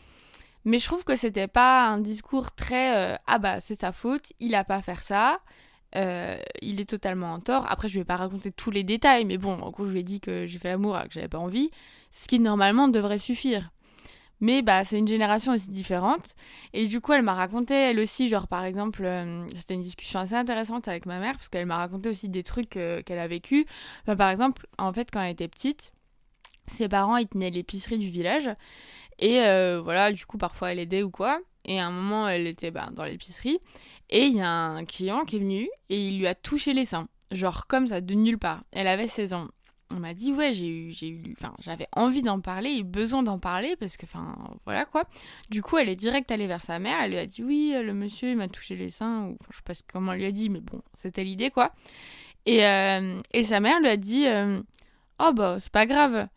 Mais 0.64 0.78
je 0.78 0.86
trouve 0.86 1.04
que 1.04 1.16
c'était 1.16 1.48
pas 1.48 1.86
un 1.88 1.98
discours 1.98 2.52
très 2.52 2.96
euh, 2.96 3.16
ah 3.26 3.38
bah 3.38 3.60
c'est 3.60 3.80
sa 3.80 3.92
faute, 3.92 4.32
il 4.40 4.54
a 4.54 4.64
pas 4.64 4.76
à 4.76 4.82
faire 4.82 5.02
ça, 5.02 5.40
euh, 5.96 6.38
il 6.60 6.80
est 6.80 6.88
totalement 6.88 7.32
en 7.32 7.40
tort. 7.40 7.66
Après 7.68 7.88
je 7.88 7.98
vais 7.98 8.04
pas 8.04 8.16
raconter 8.16 8.52
tous 8.52 8.70
les 8.70 8.84
détails, 8.84 9.24
mais 9.24 9.38
bon 9.38 9.60
en 9.60 9.70
gros 9.70 9.86
je 9.86 9.92
lui 9.92 10.00
ai 10.00 10.04
dit 10.04 10.20
que 10.20 10.46
j'ai 10.46 10.58
fait 10.58 10.68
l'amour 10.68 10.94
alors 10.94 11.08
que 11.08 11.14
j'avais 11.14 11.28
pas 11.28 11.38
envie, 11.38 11.70
ce 12.10 12.28
qui 12.28 12.38
normalement 12.38 12.88
devrait 12.88 13.18
suffire. 13.18 13.70
Mais 14.42 14.60
bah 14.60 14.84
c'est 14.84 14.98
une 14.98 15.08
génération 15.08 15.52
aussi 15.52 15.70
différente 15.70 16.34
et 16.74 16.86
du 16.86 17.00
coup 17.00 17.14
elle 17.14 17.22
m'a 17.22 17.32
raconté 17.32 17.74
elle 17.74 17.98
aussi 17.98 18.28
genre 18.28 18.46
par 18.48 18.64
exemple 18.64 19.02
euh, 19.04 19.46
c'était 19.56 19.74
une 19.74 19.82
discussion 19.82 20.20
assez 20.20 20.34
intéressante 20.34 20.88
avec 20.88 21.06
ma 21.06 21.18
mère 21.18 21.36
parce 21.36 21.48
qu'elle 21.48 21.64
m'a 21.64 21.78
raconté 21.78 22.10
aussi 22.10 22.28
des 22.28 22.42
trucs 22.42 22.76
euh, 22.76 23.02
qu'elle 23.02 23.20
a 23.20 23.28
vécu. 23.28 23.64
Enfin, 24.02 24.16
par 24.16 24.28
exemple 24.28 24.66
en 24.78 24.92
fait 24.92 25.10
quand 25.10 25.22
elle 25.22 25.32
était 25.32 25.48
petite 25.48 25.92
ses 26.68 26.88
parents 26.88 27.16
ils 27.16 27.26
tenaient 27.26 27.50
l'épicerie 27.50 27.98
du 27.98 28.10
village 28.10 28.50
et 29.22 29.40
euh, 29.40 29.80
voilà, 29.82 30.12
du 30.12 30.26
coup, 30.26 30.36
parfois 30.36 30.72
elle 30.72 30.80
aidait 30.80 31.02
ou 31.02 31.10
quoi. 31.10 31.40
Et 31.64 31.78
à 31.78 31.86
un 31.86 31.90
moment, 31.90 32.28
elle 32.28 32.48
était 32.48 32.72
bah, 32.72 32.88
dans 32.92 33.04
l'épicerie. 33.04 33.60
Et 34.10 34.24
il 34.24 34.36
y 34.36 34.40
a 34.40 34.50
un 34.50 34.84
client 34.84 35.24
qui 35.24 35.36
est 35.36 35.38
venu 35.38 35.68
et 35.88 36.08
il 36.08 36.18
lui 36.18 36.26
a 36.26 36.34
touché 36.34 36.72
les 36.74 36.84
seins. 36.84 37.08
Genre 37.30 37.66
comme 37.68 37.86
ça, 37.86 38.00
de 38.00 38.14
nulle 38.14 38.38
part. 38.38 38.64
Elle 38.72 38.88
avait 38.88 39.06
16 39.06 39.32
ans. 39.32 39.48
On 39.94 40.00
m'a 40.00 40.14
dit, 40.14 40.32
ouais, 40.32 40.52
j'ai 40.52 40.68
eu, 40.68 40.92
j'ai 40.92 41.08
eu, 41.08 41.34
enfin, 41.38 41.52
j'avais 41.60 41.86
envie 41.94 42.22
d'en 42.22 42.40
parler 42.40 42.70
et 42.70 42.82
besoin 42.82 43.22
d'en 43.22 43.38
parler 43.38 43.76
parce 43.76 43.96
que, 43.96 44.06
enfin, 44.06 44.36
voilà 44.64 44.84
quoi. 44.84 45.04
Du 45.50 45.62
coup, 45.62 45.76
elle 45.76 45.88
est 45.88 45.96
direct 45.96 46.30
allée 46.30 46.46
vers 46.46 46.62
sa 46.62 46.78
mère. 46.78 47.00
Elle 47.02 47.10
lui 47.10 47.18
a 47.18 47.26
dit, 47.26 47.42
oui, 47.42 47.74
le 47.74 47.92
monsieur, 47.92 48.30
il 48.30 48.36
m'a 48.36 48.48
touché 48.48 48.76
les 48.76 48.88
seins. 48.88 49.26
Ou, 49.26 49.36
je 49.50 49.56
sais 49.56 49.62
pas 49.64 49.74
comment 49.92 50.12
elle 50.12 50.20
lui 50.20 50.26
a 50.26 50.32
dit, 50.32 50.48
mais 50.48 50.60
bon, 50.60 50.80
c'était 50.94 51.24
l'idée 51.24 51.50
quoi. 51.50 51.72
Et, 52.46 52.64
euh, 52.66 53.20
et 53.32 53.44
sa 53.44 53.60
mère 53.60 53.80
lui 53.80 53.88
a 53.88 53.96
dit, 53.96 54.26
euh, 54.26 54.60
oh 55.20 55.32
bah, 55.32 55.56
c'est 55.58 55.72
pas 55.72 55.86
grave. 55.86 56.28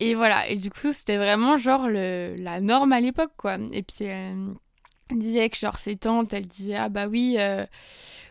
Et 0.00 0.14
voilà, 0.14 0.48
et 0.48 0.56
du 0.56 0.70
coup, 0.70 0.92
c'était 0.92 1.16
vraiment 1.16 1.58
genre 1.58 1.86
le, 1.88 2.34
la 2.38 2.60
norme 2.60 2.92
à 2.92 3.00
l'époque, 3.00 3.32
quoi. 3.36 3.56
Et 3.70 3.82
puis, 3.82 4.08
euh, 4.08 4.52
elle 5.10 5.18
disait 5.18 5.48
que 5.48 5.56
genre 5.56 5.78
ses 5.78 5.96
tantes, 5.96 6.32
elle 6.32 6.46
disait, 6.46 6.76
ah 6.76 6.88
bah 6.88 7.06
oui, 7.06 7.36
euh, 7.38 7.64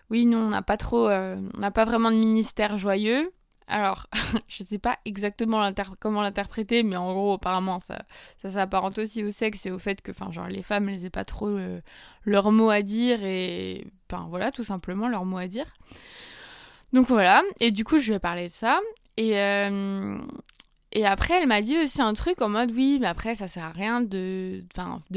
oui, 0.09 0.25
nous, 0.25 0.37
on 0.37 0.49
n'a 0.49 0.61
pas 0.61 0.77
trop, 0.77 1.07
euh, 1.07 1.39
on 1.55 1.59
n'a 1.59 1.71
pas 1.71 1.85
vraiment 1.85 2.11
de 2.11 2.17
ministère 2.17 2.75
joyeux. 2.77 3.31
Alors, 3.71 4.07
je 4.49 4.63
sais 4.63 4.77
pas 4.77 4.99
exactement 5.05 5.71
comment 5.99 6.21
l'interpréter, 6.21 6.83
mais 6.83 6.97
en 6.97 7.13
gros, 7.13 7.33
apparemment, 7.35 7.79
ça, 7.79 8.03
ça 8.37 8.49
s'apparente 8.49 8.99
aussi 8.99 9.23
au 9.23 9.31
sexe 9.31 9.65
et 9.65 9.71
au 9.71 9.79
fait 9.79 10.01
que, 10.01 10.11
enfin, 10.11 10.29
genre, 10.29 10.47
les 10.47 10.61
femmes, 10.61 10.89
elles 10.89 11.05
aient 11.05 11.09
pas 11.09 11.23
trop 11.23 11.47
euh, 11.47 11.79
leur 12.25 12.51
mot 12.51 12.69
à 12.69 12.81
dire 12.81 13.23
et, 13.23 13.87
voilà, 14.29 14.51
tout 14.51 14.65
simplement 14.65 15.07
leur 15.07 15.23
mot 15.23 15.37
à 15.37 15.47
dire. 15.47 15.73
Donc 16.91 17.07
voilà, 17.07 17.43
et 17.61 17.71
du 17.71 17.85
coup, 17.85 17.97
je 17.97 18.09
lui 18.09 18.15
ai 18.15 18.19
parlé 18.19 18.49
de 18.49 18.53
ça. 18.53 18.81
Et, 19.15 19.39
euh, 19.39 20.17
et 20.91 21.05
après, 21.05 21.41
elle 21.41 21.47
m'a 21.47 21.61
dit 21.61 21.77
aussi 21.77 22.01
un 22.01 22.13
truc 22.13 22.41
en 22.41 22.49
mode 22.49 22.71
oui, 22.71 22.97
mais 22.99 23.07
après, 23.07 23.35
ça 23.35 23.47
sert 23.47 23.63
à 23.63 23.71
rien 23.71 24.01
de, 24.01 24.65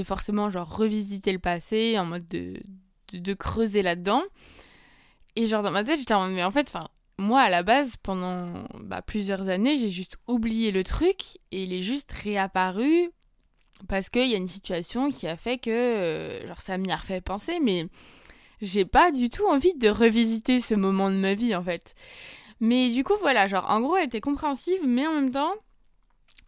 forcément 0.05 0.49
genre 0.49 0.77
revisiter 0.77 1.33
le 1.33 1.41
passé, 1.41 1.99
en 1.99 2.05
mode 2.05 2.29
de, 2.29 2.61
de, 3.13 3.19
de 3.19 3.35
creuser 3.35 3.83
là-dedans. 3.83 4.23
Et 5.35 5.47
genre 5.47 5.65
dans 5.65 5.73
ma 5.73 5.83
tête, 5.83 5.99
j'étais 5.99 6.15
en 6.15 6.27
mode, 6.27 6.35
mais 6.35 6.45
en 6.45 6.53
fait, 6.53 6.69
enfin, 6.73 6.89
moi 7.19 7.43
à 7.43 7.51
la 7.51 7.63
base, 7.63 7.97
pendant 7.97 8.65
bah, 8.81 9.03
plusieurs 9.03 9.49
années, 9.49 9.77
j'ai 9.77 9.91
juste 9.91 10.17
oublié 10.27 10.73
le 10.73 10.85
truc 10.85 11.39
et 11.53 11.63
il 11.63 11.73
est 11.73 11.83
juste 11.83 12.13
réapparu 12.13 13.11
parce 13.89 14.09
qu'il 14.09 14.29
y 14.29 14.35
a 14.35 14.39
une 14.39 14.49
situation 14.49 15.11
qui 15.11 15.27
a 15.27 15.37
fait 15.37 15.59
que, 15.59 15.71
euh, 15.71 16.47
genre, 16.47 16.61
ça 16.61 16.79
m'y 16.79 16.91
a 16.91 16.97
refait 16.97 17.21
penser, 17.21 17.59
mais 17.61 17.87
j'ai 18.61 18.85
pas 18.85 19.11
du 19.11 19.29
tout 19.29 19.47
envie 19.47 19.75
de 19.75 19.89
revisiter 19.89 20.61
ce 20.61 20.75
moment 20.75 21.11
de 21.11 21.17
ma 21.17 21.35
vie 21.35 21.55
en 21.55 21.63
fait. 21.63 21.95
Mais 22.61 22.89
du 22.91 23.05
coup, 23.05 23.15
voilà, 23.21 23.47
genre, 23.47 23.67
en 23.69 23.81
gros, 23.81 23.97
elle 23.97 24.07
était 24.07 24.21
compréhensive, 24.21 24.81
mais 24.87 25.07
en 25.07 25.13
même 25.15 25.31
temps, 25.31 25.53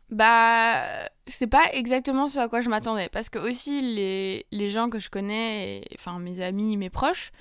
bah, 0.09 0.83
c'est 1.27 1.49
pas 1.49 1.65
exactement 1.73 2.29
ce 2.29 2.39
à 2.39 2.49
quoi 2.49 2.61
je 2.61 2.69
m'attendais. 2.69 3.09
Parce 3.09 3.29
que 3.29 3.39
aussi, 3.39 3.83
les, 3.83 4.47
les 4.53 4.71
gens 4.71 4.89
que 4.89 4.99
je 4.99 5.11
connais, 5.11 5.83
enfin, 5.95 6.19
mes 6.19 6.41
amis, 6.41 6.77
mes 6.77 6.91
proches, 6.91 7.33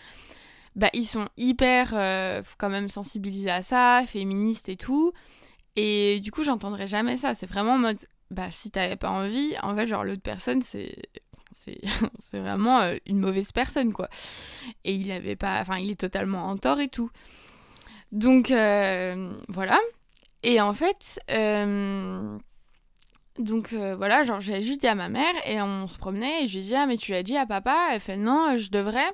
bah, 0.76 0.90
ils 0.94 1.06
sont 1.06 1.30
hyper, 1.38 1.92
euh, 1.94 2.42
quand 2.58 2.70
même, 2.70 2.90
sensibilisés 2.90 3.52
à 3.52 3.62
ça, 3.62 4.04
féministes 4.08 4.70
et 4.70 4.76
tout. 4.76 5.14
Et 5.76 6.20
du 6.22 6.32
coup, 6.32 6.44
j'entendrai 6.44 6.88
jamais 6.88 7.16
ça. 7.16 7.34
C'est 7.34 7.46
vraiment 7.46 7.74
en 7.74 7.78
mode, 7.78 8.00
bah, 8.32 8.52
si 8.52 8.72
t'avais 8.72 8.98
pas 8.98 9.10
envie, 9.10 9.56
en 9.64 9.76
fait, 9.76 9.88
genre, 9.88 10.04
l'autre 10.04 10.22
personne, 10.22 10.62
c'est. 10.62 10.96
C'est 12.20 12.40
vraiment 12.40 12.82
euh, 12.82 12.98
une 13.08 13.18
mauvaise 13.18 13.52
personne, 13.52 13.92
quoi. 13.92 14.08
Et 14.84 14.94
il 14.94 15.12
avait 15.12 15.36
pas. 15.36 15.60
Enfin, 15.62 15.78
il 15.80 15.90
est 15.90 16.00
totalement 16.00 16.46
en 16.46 16.58
tort 16.58 16.80
et 16.80 16.90
tout. 16.90 17.10
Donc, 18.12 18.52
euh, 18.52 19.34
voilà. 19.48 19.80
Et 20.44 20.62
en 20.62 20.74
fait. 20.74 21.20
Donc 23.40 23.74
voilà, 23.74 24.24
genre 24.24 24.40
j'ai 24.40 24.62
juste 24.62 24.82
dit 24.82 24.88
à 24.88 24.96
ma 24.96 25.10
mère 25.10 25.34
et 25.46 25.62
on 25.62 25.88
se 25.88 25.98
promenait 25.98 26.44
et 26.44 26.48
je 26.48 26.54
lui 26.54 26.60
ai 26.60 26.68
dit 26.68 26.76
ah 26.76 26.86
mais 26.86 26.96
tu 26.96 27.12
l'as 27.12 27.24
dit 27.24 27.36
à 27.36 27.46
papa? 27.46 27.90
Elle 27.92 28.00
fait 28.00 28.16
non 28.16 28.58
je 28.58 28.70
devrais 28.70 29.12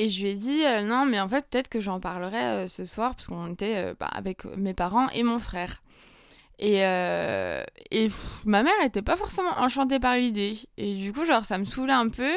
et 0.00 0.08
je 0.08 0.22
lui 0.22 0.30
ai 0.30 0.34
dit 0.34 0.62
non 0.84 1.04
mais 1.04 1.20
en 1.20 1.28
fait 1.28 1.46
peut-être 1.50 1.68
que 1.68 1.80
j'en 1.80 2.00
parlerai 2.00 2.68
ce 2.68 2.84
soir 2.84 3.14
parce 3.14 3.26
qu'on 3.26 3.52
était 3.52 3.94
bah, 4.00 4.06
avec 4.06 4.44
mes 4.56 4.74
parents 4.74 5.08
et 5.10 5.22
mon 5.22 5.38
frère. 5.38 5.82
Et, 6.58 6.84
euh, 6.84 7.62
et 7.90 8.08
ma 8.44 8.62
mère 8.62 8.72
était 8.84 9.02
pas 9.02 9.16
forcément 9.16 9.56
enchantée 9.58 10.00
par 10.00 10.16
l'idée. 10.16 10.58
Et 10.76 10.94
du 10.96 11.12
coup, 11.12 11.24
genre, 11.24 11.44
ça 11.44 11.58
me 11.58 11.64
saoulait 11.64 11.92
un 11.92 12.08
peu. 12.08 12.32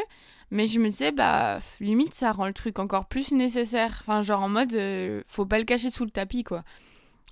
Mais 0.51 0.65
je 0.65 0.79
me 0.79 0.89
disais, 0.89 1.11
bah, 1.11 1.59
limite, 1.79 2.13
ça 2.13 2.31
rend 2.31 2.45
le 2.45 2.53
truc 2.53 2.77
encore 2.79 3.05
plus 3.05 3.31
nécessaire. 3.31 3.99
Enfin, 4.01 4.21
genre, 4.21 4.41
en 4.41 4.49
mode, 4.49 4.75
euh, 4.75 5.23
faut 5.27 5.45
pas 5.45 5.57
le 5.57 5.65
cacher 5.65 5.89
sous 5.89 6.05
le 6.05 6.11
tapis, 6.11 6.43
quoi. 6.43 6.63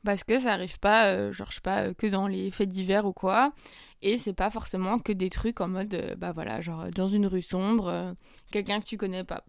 Parce 0.06 0.24
que 0.24 0.40
ça 0.40 0.54
arrive 0.54 0.80
pas, 0.80 1.08
euh, 1.08 1.34
genre, 1.34 1.50
je 1.52 1.56
sais 1.56 1.62
pas, 1.62 1.94
que 1.94 2.08
dans 2.08 2.28
les 2.28 2.50
fêtes 2.52 2.70
d'hiver 2.70 3.06
ou 3.06 3.14
quoi. 3.14 3.52
Et 4.02 4.18
c'est 4.18 4.34
pas 4.34 4.50
forcément 4.50 5.00
que 5.00 5.12
des 5.12 5.30
trucs 5.30 5.60
en 5.62 5.68
mode, 5.68 6.16
bah 6.18 6.32
voilà, 6.32 6.62
genre, 6.62 6.86
dans 6.96 7.08
une 7.08 7.28
rue 7.28 7.42
sombre, 7.42 8.16
quelqu'un 8.52 8.80
que 8.80 8.86
tu 8.86 8.98
connais 8.98 9.26
pas. 9.26 9.44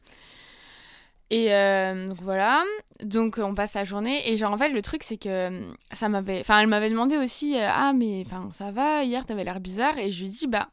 Et 1.31 1.55
euh, 1.55 2.09
voilà, 2.23 2.65
donc 3.05 3.39
on 3.39 3.55
passe 3.55 3.75
la 3.75 3.85
journée. 3.85 4.29
Et 4.29 4.37
genre 4.37 4.53
en 4.53 4.59
fait 4.59 4.71
le 4.71 4.83
truc 4.83 5.05
c'est 5.05 5.17
que 5.17 5.29
euh, 5.29 5.73
ça 5.93 6.09
m'avait, 6.09 6.41
enfin 6.41 6.61
elle 6.61 6.67
m'avait 6.67 6.91
demandé 6.91 7.17
aussi 7.17 7.57
euh, 7.57 7.69
ah 7.73 7.93
mais 7.93 8.25
enfin 8.27 8.49
ça 8.51 8.73
va? 8.73 9.05
Hier 9.05 9.25
t'avais 9.25 9.45
l'air 9.45 9.61
bizarre. 9.61 9.97
Et 9.99 10.11
je 10.11 10.25
lui 10.25 10.31
dis 10.31 10.49
bah 10.49 10.71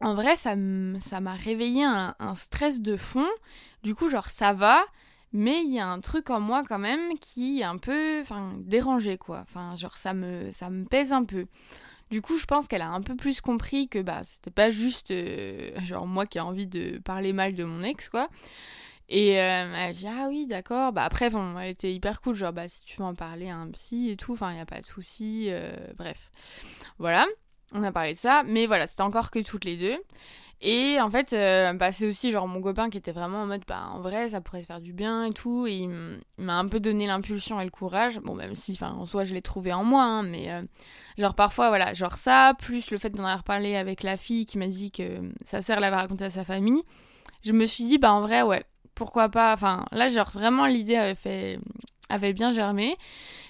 en 0.00 0.14
vrai 0.14 0.36
ça 0.36 0.54
ça 1.00 1.20
m'a 1.20 1.32
réveillé 1.32 1.84
un, 1.84 2.34
stress 2.34 2.80
de 2.80 2.98
fond, 2.98 3.28
du 3.82 3.94
coup 3.94 4.10
genre 4.10 4.28
ça 4.28 4.52
va 4.52 4.84
mais 5.32 5.62
il 5.62 5.72
y 5.72 5.78
a 5.78 5.86
un 5.88 6.00
truc 6.00 6.28
en 6.28 6.40
moi 6.40 6.62
quand 6.68 6.78
même 6.78 7.18
qui 7.18 7.60
est 7.60 7.64
un 7.64 7.78
peu 7.78 8.20
enfin 8.20 8.52
dérangé 8.58 9.16
quoi, 9.16 9.40
enfin 9.40 9.74
genre 9.76 9.96
ça 9.96 10.12
me 10.12 10.50
ça 10.52 10.68
me 10.68 10.84
pèse 10.84 11.12
un 11.12 11.24
peu. 11.24 11.46
Du 12.10 12.20
coup, 12.20 12.36
je 12.36 12.44
pense 12.44 12.68
qu'elle 12.68 12.82
a 12.82 12.90
un 12.90 13.00
peu 13.00 13.16
plus 13.16 13.40
compris 13.40 13.88
que 13.88 14.02
bah 14.02 14.20
c'était 14.22 14.50
pas 14.50 14.68
juste 14.68 15.14
genre 15.82 16.06
moi 16.06 16.26
qui 16.26 16.36
ai 16.36 16.42
envie 16.42 16.66
de 16.66 16.98
parler 16.98 17.32
mal 17.32 17.54
de 17.54 17.64
mon 17.64 17.82
ex 17.82 18.10
quoi. 18.10 18.28
Et 19.14 19.38
euh, 19.38 19.74
elle 19.76 19.92
dit 19.92 20.06
ah 20.08 20.28
oui 20.30 20.46
d'accord. 20.46 20.90
Bah 20.92 21.04
après 21.04 21.28
bon, 21.28 21.58
elle 21.58 21.68
était 21.68 21.92
hyper 21.92 22.22
cool 22.22 22.34
genre 22.34 22.54
bah 22.54 22.66
si 22.66 22.82
tu 22.84 22.96
veux 22.96 23.04
en 23.04 23.14
parler 23.14 23.50
à 23.50 23.56
un 23.56 23.70
psy 23.70 24.08
et 24.08 24.16
tout, 24.16 24.32
enfin 24.32 24.52
il 24.52 24.56
y 24.56 24.60
a 24.60 24.64
pas 24.64 24.80
de 24.80 24.86
souci. 24.86 25.48
Euh, 25.50 25.70
bref, 25.98 26.30
voilà, 26.98 27.26
on 27.74 27.82
a 27.82 27.92
parlé 27.92 28.14
de 28.14 28.18
ça, 28.18 28.42
mais 28.46 28.66
voilà 28.66 28.86
c'était 28.86 29.02
encore 29.02 29.30
que 29.30 29.40
toutes 29.40 29.66
les 29.66 29.76
deux. 29.76 29.98
Et 30.62 30.98
en 30.98 31.10
fait, 31.10 31.34
euh, 31.34 31.74
bah, 31.74 31.92
c'est 31.92 32.06
aussi 32.06 32.30
genre 32.30 32.48
mon 32.48 32.62
copain 32.62 32.88
qui 32.88 32.96
était 32.96 33.12
vraiment 33.12 33.42
en 33.42 33.46
mode 33.46 33.64
bah 33.68 33.84
en 33.92 34.00
vrai 34.00 34.30
ça 34.30 34.40
pourrait 34.40 34.62
faire 34.62 34.80
du 34.80 34.94
bien 34.94 35.24
et 35.26 35.32
tout. 35.34 35.66
Et 35.66 35.74
il 35.74 35.90
m'a 36.38 36.58
un 36.58 36.66
peu 36.66 36.80
donné 36.80 37.06
l'impulsion 37.06 37.60
et 37.60 37.64
le 37.64 37.70
courage. 37.70 38.18
Bon 38.20 38.34
même 38.34 38.54
si 38.54 38.78
en 38.80 39.04
soi 39.04 39.26
je 39.26 39.34
l'ai 39.34 39.42
trouvé 39.42 39.74
en 39.74 39.84
moi, 39.84 40.04
hein, 40.04 40.22
mais 40.22 40.48
genre 41.18 41.34
parfois 41.34 41.68
voilà 41.68 41.92
genre 41.92 42.16
ça 42.16 42.54
plus 42.58 42.90
le 42.90 42.96
fait 42.96 43.10
d'en 43.10 43.24
avoir 43.24 43.44
parlé 43.44 43.76
avec 43.76 44.02
la 44.04 44.16
fille 44.16 44.46
qui 44.46 44.56
m'a 44.56 44.68
dit 44.68 44.90
que 44.90 45.20
sa 45.44 45.60
sœur 45.60 45.80
l'avait 45.80 45.96
raconté 45.96 46.24
à 46.24 46.30
sa 46.30 46.46
famille. 46.46 46.82
Je 47.44 47.52
me 47.52 47.66
suis 47.66 47.84
dit 47.84 47.98
bah 47.98 48.14
en 48.14 48.22
vrai 48.22 48.40
ouais 48.40 48.64
pourquoi 49.02 49.28
pas. 49.28 49.52
Enfin, 49.52 49.84
là, 49.90 50.06
genre, 50.06 50.30
vraiment, 50.30 50.66
l'idée 50.66 50.94
avait, 50.94 51.16
fait... 51.16 51.58
avait 52.08 52.32
bien 52.32 52.52
germé. 52.52 52.96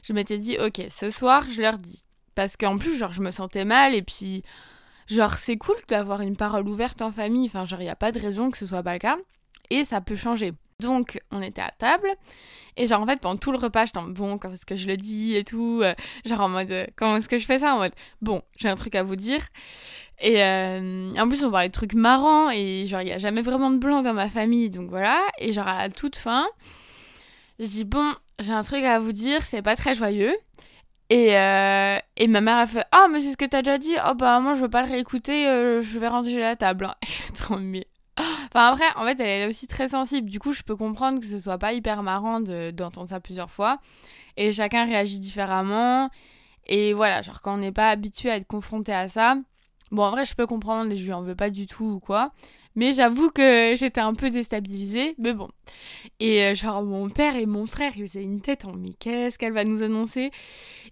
Je 0.02 0.14
m'étais 0.14 0.38
dit, 0.38 0.56
ok, 0.59 0.87
ce 0.88 1.11
soir, 1.11 1.44
je 1.50 1.61
leur 1.61 1.76
dis. 1.76 2.04
Parce 2.35 2.56
qu'en 2.56 2.78
plus, 2.78 2.97
genre, 2.97 3.12
je 3.12 3.21
me 3.21 3.30
sentais 3.30 3.66
mal 3.66 3.94
et 3.94 4.00
puis, 4.00 4.42
genre, 5.09 5.35
c'est 5.35 5.59
cool 5.59 5.76
d'avoir 5.88 6.23
une 6.23 6.37
parole 6.37 6.66
ouverte 6.66 7.02
en 7.02 7.12
famille. 7.12 7.47
Enfin, 7.47 7.66
genre, 7.66 7.82
il 7.82 7.85
n'y 7.85 7.90
a 7.90 7.97
pas 7.97 8.12
de 8.12 8.18
raison 8.18 8.50
que 8.50 8.56
ce 8.56 8.64
soit 8.64 8.82
pas 8.82 8.94
le 8.94 8.99
cas. 8.99 9.18
Et 9.68 9.85
ça 9.85 10.00
peut 10.00 10.16
changer. 10.16 10.54
Donc, 10.83 11.21
on 11.31 11.41
était 11.41 11.62
à 11.62 11.71
table. 11.71 12.09
Et 12.77 12.87
genre, 12.87 13.01
en 13.01 13.07
fait, 13.07 13.21
pendant 13.21 13.39
tout 13.39 13.53
le 13.53 13.59
repas, 13.59 13.85
j'étais 13.85 13.99
en 13.99 14.09
bon, 14.09 14.39
quand 14.39 14.53
est-ce 14.53 14.67
que 14.67 14.77
je 14.77 14.87
le 14.87 14.97
dis 14.97 15.37
et 15.37 15.45
tout. 15.45 15.81
Euh, 15.83 15.95
genre, 16.25 16.41
en 16.41 16.49
mode, 16.49 16.71
euh, 16.71 16.87
comment 16.97 17.17
est-ce 17.17 17.29
que 17.29 17.39
je 17.39 17.45
fais 17.45 17.59
ça 17.59 17.75
En 17.75 17.79
mode, 17.79 17.93
bon, 18.23 18.43
j'ai 18.57 18.69
un 18.69 18.75
truc 18.75 18.95
à 18.95 19.03
vous 19.03 19.17
dire. 19.17 19.47
Et 20.21 20.43
euh, 20.43 21.15
en 21.17 21.29
plus, 21.29 21.45
on 21.45 21.51
parlait 21.51 21.69
de 21.69 21.73
trucs 21.73 21.95
marrants 21.95 22.51
et 22.51 22.87
genre, 22.87 23.03
il 23.03 23.07
n'y 23.07 23.12
a 23.12 23.19
jamais 23.19 23.43
vraiment 23.43 23.71
de 23.71 23.79
blanc 23.79 24.03
dans 24.03 24.15
ma 24.15 24.29
famille, 24.29 24.71
donc 24.71 24.89
voilà. 24.89 25.21
Et 25.39 25.53
genre, 25.53 25.69
à 25.69 25.79
la 25.79 25.89
toute 25.91 26.17
fin, 26.17 26.47
je 27.59 27.67
dis, 27.67 27.85
bon, 27.85 28.12
j'ai 28.39 28.53
un 28.53 28.62
truc 28.62 28.85
à 28.85 28.99
vous 28.99 29.12
dire, 29.12 29.45
c'est 29.45 29.62
pas 29.62 29.77
très 29.77 29.95
joyeux. 29.95 30.35
Et, 31.11 31.33
et 31.33 32.27
ma 32.29 32.41
mère 32.41 32.57
a 32.57 32.67
fait, 32.67 32.85
ah, 32.93 33.07
mais 33.11 33.21
c'est 33.21 33.33
ce 33.33 33.37
que 33.37 33.45
t'as 33.45 33.61
déjà 33.61 33.77
dit. 33.79 33.95
Oh, 34.09 34.15
bah, 34.15 34.41
moi, 34.41 34.55
je 34.55 34.62
veux 34.62 34.71
pas 34.71 34.83
le 34.83 34.91
réécouter, 34.91 35.45
je 35.81 35.99
vais 35.99 36.09
ranger 36.09 36.41
la 36.41 36.57
table. 36.57 36.95
trop 37.37 37.59
mieux. 37.59 37.85
Enfin, 38.54 38.66
après, 38.73 38.85
en 38.97 39.04
fait, 39.04 39.21
elle 39.21 39.42
est 39.42 39.47
aussi 39.47 39.66
très 39.66 39.88
sensible. 39.88 40.28
Du 40.30 40.38
coup, 40.38 40.52
je 40.52 40.62
peux 40.62 40.76
comprendre 40.76 41.21
que 41.21 41.26
ce 41.26 41.38
soit 41.38 41.59
pas 41.59 41.73
hyper 41.73 42.02
marrant 42.02 42.40
d'entendre 42.40 43.09
ça 43.09 43.21
plusieurs 43.21 43.50
fois. 43.50 43.78
Et 44.37 44.52
chacun 44.52 44.85
réagit 44.85 45.21
différemment. 45.21 46.11
Et 46.66 46.92
voilà, 46.92 47.23
genre, 47.23 47.40
quand 47.42 47.54
on 47.54 47.59
n'est 47.59 47.73
pas 47.73 47.90
habitué 47.90 48.30
à 48.30 48.37
être 48.37 48.47
confronté 48.47 48.92
à 48.92 49.09
ça, 49.09 49.37
Bon, 49.92 50.04
en 50.04 50.11
vrai, 50.11 50.25
je 50.25 50.35
peux 50.35 50.47
comprendre, 50.47 50.97
je 50.97 51.04
lui 51.04 51.12
en 51.12 51.21
veux 51.21 51.37
pas 51.37 51.50
du 51.50 51.66
tout 51.66 51.85
ou 51.85 52.00
quoi. 52.00 52.32
Mais 52.76 52.94
j'avoue 52.94 53.30
que 53.30 53.75
j'étais 53.76 54.00
un 54.00 54.14
peu 54.14 54.30
déstabilisée, 54.30 55.14
mais 55.18 55.35
bon. 55.35 55.49
Et 56.18 56.42
euh, 56.44 56.54
genre, 56.54 56.82
mon 56.82 57.11
père 57.11 57.37
et 57.37 57.44
mon 57.44 57.66
frère, 57.66 57.92
ils 57.97 58.09
faisaient 58.09 58.23
une 58.23 58.40
tête 58.40 58.64
en 58.64 58.73
mais 58.75 58.92
qu'est-ce 58.99 59.38
qu'elle 59.38 59.52
va 59.52 59.64
nous 59.64 59.82
annoncer? 59.82 60.30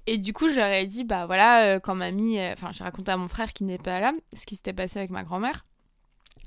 Et 0.07 0.19
du 0.19 0.35
coup, 0.35 0.50
j'aurais 0.50 0.85
dit, 0.85 1.05
bah 1.05 1.25
voilà, 1.25 1.76
euh, 1.76 1.81
quand 1.81 1.95
mamie. 1.95 2.38
Euh, 2.38 2.52
enfin, 2.52 2.73
j'ai 2.73 2.85
raconté 2.85 3.11
à 3.11 3.17
mon 3.17 3.29
frère 3.29 3.55
qui 3.55 3.64
n'est 3.64 3.79
pas 3.79 4.00
là 4.00 4.12
ce 4.37 4.45
qui 4.45 4.57
s'était 4.57 4.75
passé 4.75 4.99
avec 4.99 5.11
ma 5.11 5.25
grand-mère. 5.25 5.64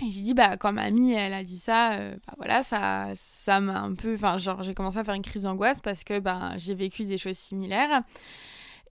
Et 0.02 0.10
j'ai 0.10 0.22
dit, 0.22 0.34
bah, 0.34 0.58
quand 0.58 0.74
mamie, 0.74 1.14
elle 1.14 1.34
a 1.34 1.44
dit 1.44 1.60
ça, 1.60 1.98
bah 1.98 2.34
voilà, 2.38 2.64
ça 2.64 3.12
ça 3.16 3.60
m'a 3.60 3.80
un 3.80 3.94
peu. 3.94 4.16
Enfin, 4.16 4.38
genre, 4.38 4.64
j'ai 4.64 4.74
commencé 4.74 4.98
à 4.98 5.04
faire 5.04 5.14
une 5.14 5.22
crise 5.22 5.44
d'angoisse 5.44 5.80
parce 5.82 6.04
que, 6.04 6.20
bah, 6.20 6.54
j'ai 6.58 6.74
vécu 6.74 7.06
des 7.06 7.18
choses 7.18 7.38
similaires. 7.38 8.04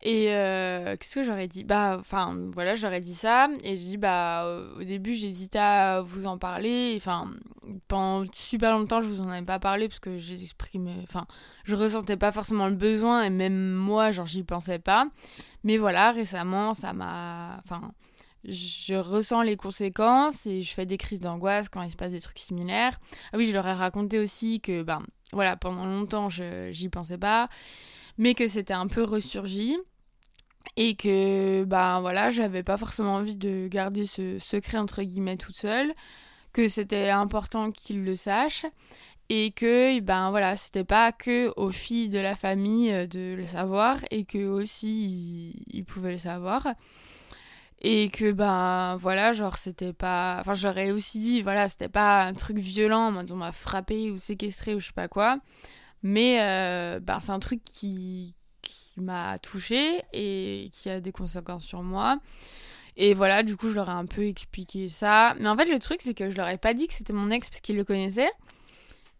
Et 0.04 0.34
euh, 0.34 0.96
qu'est-ce 0.96 1.14
que 1.14 1.22
j'aurais 1.22 1.46
dit? 1.46 1.62
Bah, 1.62 1.96
enfin, 2.00 2.36
voilà, 2.52 2.74
j'aurais 2.74 3.00
dit 3.00 3.14
ça. 3.14 3.48
Et 3.62 3.76
j'ai 3.76 3.84
dit, 3.84 3.96
bah, 3.96 4.44
au 4.76 4.82
début, 4.82 5.14
j'hésitais 5.14 5.60
à 5.60 6.02
vous 6.02 6.26
en 6.26 6.38
parler. 6.38 6.94
Enfin, 6.96 7.30
pendant 7.86 8.26
super 8.32 8.76
longtemps, 8.76 9.00
je 9.00 9.06
vous 9.06 9.20
en 9.20 9.28
avais 9.28 9.46
pas 9.46 9.60
parlé 9.60 9.88
parce 9.88 10.00
que 10.00 10.18
j'exprimais. 10.18 10.96
Enfin, 11.04 11.26
je 11.64 11.76
ressentais 11.76 12.16
pas 12.16 12.32
forcément 12.32 12.66
le 12.66 12.74
besoin. 12.74 13.22
Et 13.22 13.30
même 13.30 13.72
moi, 13.74 14.10
genre, 14.10 14.26
j'y 14.26 14.42
pensais 14.42 14.80
pas. 14.80 15.06
Mais 15.62 15.78
voilà, 15.78 16.10
récemment, 16.10 16.74
ça 16.74 16.92
m'a. 16.92 17.60
Enfin, 17.64 17.92
je 18.44 18.94
ressens 18.94 19.42
les 19.42 19.56
conséquences 19.56 20.46
et 20.46 20.62
je 20.62 20.72
fais 20.74 20.86
des 20.86 20.98
crises 20.98 21.20
d'angoisse 21.20 21.68
quand 21.68 21.82
il 21.82 21.90
se 21.90 21.96
passe 21.96 22.10
des 22.10 22.20
trucs 22.20 22.38
similaires. 22.38 22.98
Ah 23.32 23.36
oui, 23.36 23.46
je 23.46 23.52
leur 23.52 23.66
ai 23.66 23.72
raconté 23.72 24.18
aussi 24.18 24.60
que, 24.60 24.82
ben, 24.82 25.02
voilà, 25.32 25.56
pendant 25.56 25.86
longtemps, 25.86 26.28
j'y 26.28 26.88
pensais 26.88 27.18
pas. 27.18 27.48
Mais 28.18 28.34
que 28.34 28.46
c'était 28.46 28.74
un 28.74 28.88
peu 28.88 29.02
ressurgi 29.02 29.76
et 30.76 30.94
que 30.94 31.64
bah 31.64 31.98
voilà 32.00 32.30
j'avais 32.30 32.62
pas 32.62 32.76
forcément 32.76 33.16
envie 33.16 33.36
de 33.36 33.68
garder 33.68 34.06
ce 34.06 34.38
secret 34.38 34.78
entre 34.78 35.02
guillemets 35.02 35.36
toute 35.36 35.56
seule 35.56 35.92
que 36.52 36.68
c'était 36.68 37.10
important 37.10 37.70
qu'il 37.72 38.04
le 38.04 38.14
sache 38.14 38.64
et 39.28 39.52
que 39.52 39.98
ben 40.00 40.30
voilà 40.30 40.56
c'était 40.56 40.84
pas 40.84 41.12
que 41.12 41.52
aux 41.56 41.72
filles 41.72 42.08
de 42.08 42.18
la 42.18 42.36
famille 42.36 42.92
euh, 42.92 43.06
de 43.06 43.34
le 43.34 43.46
savoir 43.46 43.98
et 44.10 44.24
que 44.24 44.46
aussi 44.46 45.64
ils, 45.68 45.84
pouvaient 45.84 46.12
le 46.12 46.18
savoir 46.18 46.66
et 47.82 48.08
que 48.10 48.30
ben 48.30 48.96
voilà 48.96 49.32
genre 49.32 49.56
c'était 49.56 49.92
pas 49.92 50.38
enfin 50.40 50.54
j'aurais 50.54 50.92
aussi 50.92 51.18
dit 51.18 51.42
voilà 51.42 51.68
c'était 51.68 51.88
pas 51.88 52.22
un 52.22 52.32
truc 52.32 52.58
violent 52.58 53.12
on 53.28 53.36
m'a 53.36 53.52
frappé 53.52 54.10
ou 54.10 54.16
séquestré 54.16 54.74
ou 54.74 54.80
je 54.80 54.86
sais 54.86 54.92
pas 54.92 55.08
quoi 55.08 55.38
mais 56.02 56.38
euh, 56.40 57.00
ben 57.00 57.20
c'est 57.20 57.32
un 57.32 57.40
truc 57.40 57.62
qui 57.64 58.34
m'a 58.96 59.38
touchée 59.38 60.02
et 60.12 60.70
qui 60.72 60.90
a 60.90 61.00
des 61.00 61.12
conséquences 61.12 61.64
sur 61.64 61.82
moi. 61.82 62.18
Et 62.96 63.14
voilà, 63.14 63.42
du 63.42 63.56
coup, 63.56 63.70
je 63.70 63.74
leur 63.74 63.88
ai 63.88 63.92
un 63.92 64.06
peu 64.06 64.26
expliqué 64.26 64.88
ça. 64.88 65.34
Mais 65.38 65.48
en 65.48 65.56
fait, 65.56 65.64
le 65.64 65.78
truc, 65.78 66.00
c'est 66.02 66.14
que 66.14 66.30
je 66.30 66.36
leur 66.36 66.48
ai 66.48 66.58
pas 66.58 66.74
dit 66.74 66.88
que 66.88 66.94
c'était 66.94 67.12
mon 67.12 67.30
ex 67.30 67.48
parce 67.48 67.60
qu'ils 67.60 67.76
le 67.76 67.84
connaissaient. 67.84 68.30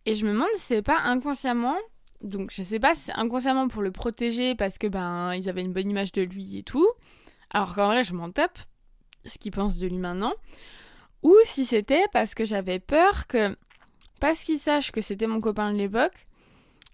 Et 0.04 0.14
je 0.14 0.26
me 0.26 0.33
demande 0.33 0.49
si 0.57 0.66
c'est 0.66 0.83
pas 0.83 1.00
inconsciemment. 1.04 1.76
Donc, 2.21 2.52
je 2.52 2.62
sais 2.62 2.78
pas 2.78 2.95
si 2.95 3.11
inconsciemment 3.14 3.69
pour 3.69 3.83
le 3.83 3.90
protéger 3.90 4.54
parce 4.54 4.78
que 4.78 4.87
ben 4.87 5.35
ils 5.35 5.49
avaient 5.49 5.62
une 5.62 5.73
bonne 5.73 5.88
image 5.88 6.12
de 6.12 6.23
lui 6.23 6.59
et 6.59 6.62
tout. 6.62 6.87
Alors 7.52 7.75
qu'en 7.75 7.87
vrai, 7.87 8.02
je 8.02 8.14
m'en 8.14 8.30
tape 8.30 8.59
ce 9.25 9.38
qu'ils 9.38 9.52
pensent 9.52 9.78
de 9.78 9.87
lui 9.87 9.99
maintenant. 9.99 10.32
Ou 11.23 11.37
si 11.44 11.64
c'était 11.64 12.04
parce 12.12 12.35
que 12.35 12.44
j'avais 12.44 12.80
peur 12.80 13.26
que 13.28 13.56
parce 14.21 14.44
qu'ils 14.44 14.59
sachent 14.59 14.92
que 14.92 15.00
c'était 15.00 15.26
mon 15.26 15.40
copain 15.40 15.73
de 15.73 15.78
l'époque, 15.78 16.26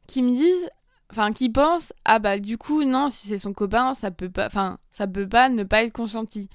qui 0.07 0.23
me 0.23 0.35
disent, 0.35 0.71
enfin, 1.11 1.33
qui 1.33 1.51
pensent, 1.51 1.93
ah 2.05 2.19
bah 2.19 2.39
du 2.39 2.57
coup, 2.57 2.85
non, 2.85 3.11
si 3.11 3.29
c'est 3.29 3.39
son 3.39 3.53
copain, 3.53 3.93
ça 3.95 4.11
peut 4.11 4.31
pas, 4.31 4.47
enfin, 4.47 4.79
ça 4.91 5.07
peut 5.07 5.29
pas 5.29 5.49
ne 5.51 5.63
pas 5.63 5.85
être 5.85 5.93
consenti. 5.93 6.49